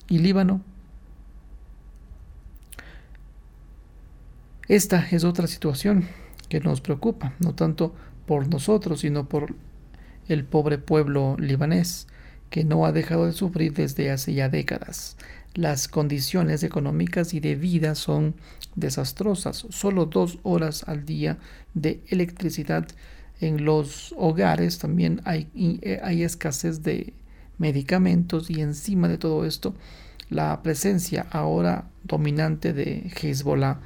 ¿Y 0.10 0.20
Líbano? 0.20 0.62
Esta 4.68 5.08
es 5.12 5.24
otra 5.24 5.48
situación 5.48 6.08
que 6.50 6.60
nos 6.60 6.82
preocupa, 6.82 7.34
no 7.40 7.54
tanto 7.54 7.94
por 8.26 8.48
nosotros, 8.48 9.02
sino 9.02 9.28
por 9.28 9.56
el 10.28 10.46
pobre 10.46 10.78
pueblo 10.78 11.36
libanés, 11.38 12.08
que 12.50 12.64
no 12.64 12.86
ha 12.86 12.92
dejado 12.92 13.26
de 13.26 13.34
sufrir 13.34 13.74
desde 13.74 14.12
hace 14.12 14.34
ya 14.34 14.50
décadas. 14.50 15.18
Las 15.54 15.88
condiciones 15.88 16.64
económicas 16.64 17.34
y 17.34 17.40
de 17.40 17.56
vida 17.56 17.96
son 17.96 18.36
desastrosas. 18.76 19.66
Solo 19.70 20.06
dos 20.06 20.40
horas 20.44 20.84
al 20.88 21.06
día 21.06 21.38
de 21.74 22.02
electricidad 22.08 22.88
en 23.42 23.66
los 23.66 24.14
hogares. 24.18 24.80
También 24.80 25.22
hay, 25.26 25.48
eh, 25.82 26.00
hay 26.04 26.24
escasez 26.24 26.84
de 26.84 27.14
medicamentos 27.58 28.50
y 28.50 28.62
encima 28.62 29.08
de 29.08 29.18
todo 29.18 29.46
esto 29.46 29.76
la 30.30 30.62
presencia 30.64 31.28
ahora 31.32 31.86
dominante 32.04 32.74
de 32.74 33.12
Hezbollah, 33.22 33.80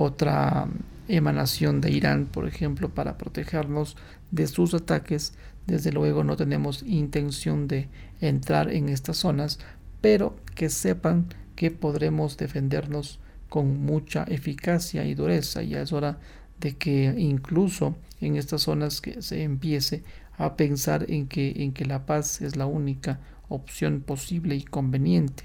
otra 0.00 0.68
emanación 1.08 1.80
de 1.80 1.90
Irán, 1.90 2.26
por 2.26 2.46
ejemplo, 2.46 2.88
para 2.88 3.18
protegernos 3.18 3.96
de 4.30 4.46
sus 4.46 4.72
ataques. 4.72 5.32
Desde 5.66 5.90
luego 5.90 6.22
no 6.22 6.36
tenemos 6.36 6.84
intención 6.84 7.66
de 7.66 7.88
entrar 8.20 8.70
en 8.70 8.88
estas 8.88 9.16
zonas, 9.16 9.58
pero 10.00 10.36
que 10.54 10.70
sepan 10.70 11.26
que 11.56 11.72
podremos 11.72 12.36
defendernos 12.36 13.18
con 13.48 13.84
mucha 13.84 14.22
eficacia 14.28 15.04
y 15.04 15.14
dureza. 15.16 15.62
Ya 15.62 15.82
es 15.82 15.92
hora 15.92 16.18
de 16.60 16.76
que 16.76 17.12
incluso 17.18 17.96
en 18.20 18.36
estas 18.36 18.62
zonas 18.62 19.00
que 19.00 19.20
se 19.20 19.42
empiece 19.42 20.04
a 20.36 20.56
pensar 20.56 21.06
en 21.08 21.26
que, 21.26 21.64
en 21.64 21.72
que 21.72 21.84
la 21.84 22.06
paz 22.06 22.40
es 22.40 22.54
la 22.54 22.66
única 22.66 23.18
opción 23.48 24.00
posible 24.00 24.54
y 24.54 24.62
conveniente. 24.62 25.42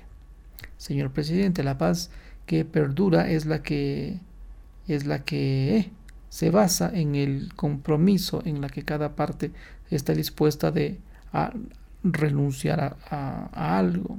Señor 0.78 1.12
presidente, 1.12 1.64
la 1.64 1.80
paz 1.80 2.12
que 2.46 2.66
perdura 2.66 3.32
es 3.32 3.48
la 3.48 3.64
que 3.64 4.20
es 4.88 5.06
la 5.06 5.24
que 5.24 5.92
se 6.30 6.50
basa 6.50 6.92
en 6.94 7.16
el 7.16 7.54
compromiso 7.56 8.42
en 8.46 8.62
la 8.62 8.70
que 8.70 8.84
cada 8.84 9.16
parte 9.16 9.52
está 9.90 10.14
dispuesta 10.14 10.72
de 10.72 11.00
a 11.32 11.54
renunciar 12.04 12.98
a 13.10 13.78
algo 13.78 14.18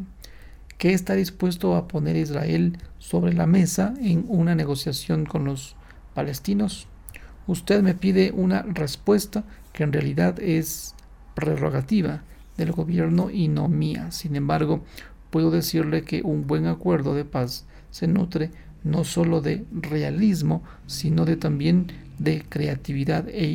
que 0.78 0.92
está 0.92 1.14
dispuesto 1.14 1.76
a 1.76 1.88
poner 1.88 2.16
Israel 2.16 2.78
sobre 2.98 3.32
la 3.32 3.46
mesa 3.46 3.94
en 4.00 4.24
una 4.28 4.54
negociación 4.54 5.24
con 5.24 5.44
los 5.44 5.76
palestinos. 6.14 6.88
Usted 7.46 7.82
me 7.82 7.94
pide 7.94 8.32
una 8.32 8.62
respuesta 8.62 9.44
que 9.72 9.84
en 9.84 9.92
realidad 9.92 10.40
es 10.40 10.94
prerrogativa 11.34 12.22
del 12.56 12.72
gobierno 12.72 13.30
y 13.30 13.48
no 13.48 13.68
mía. 13.68 14.10
Sin 14.10 14.36
embargo, 14.36 14.84
puedo 15.30 15.50
decirle 15.50 16.02
que 16.02 16.22
un 16.22 16.46
buen 16.46 16.66
acuerdo 16.66 17.14
de 17.14 17.24
paz 17.24 17.66
se 17.90 18.06
nutre 18.06 18.50
no 18.84 19.04
solo 19.04 19.40
de 19.40 19.64
realismo, 19.72 20.62
sino 20.86 21.24
de 21.24 21.36
también 21.36 21.86
de 22.18 22.42
creatividad 22.48 23.28
e 23.28 23.48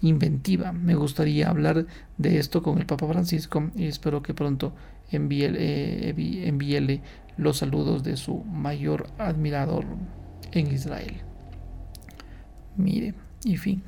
inventiva. 0.00 0.72
Me 0.72 0.94
gustaría 0.94 1.50
hablar 1.50 1.86
de 2.16 2.38
esto 2.38 2.62
con 2.62 2.78
el 2.78 2.86
Papa 2.86 3.06
Francisco 3.08 3.70
y 3.76 3.86
espero 3.86 4.22
que 4.22 4.32
pronto 4.32 4.72
eh, 5.10 6.14
envíele 6.46 7.02
los 7.36 7.58
saludos 7.58 8.02
de 8.02 8.16
su 8.16 8.44
mayor 8.44 9.08
admirador 9.18 9.84
en 10.52 10.72
Israel. 10.72 11.16
Mire, 12.76 13.14
y 13.44 13.56
fin. 13.56 13.82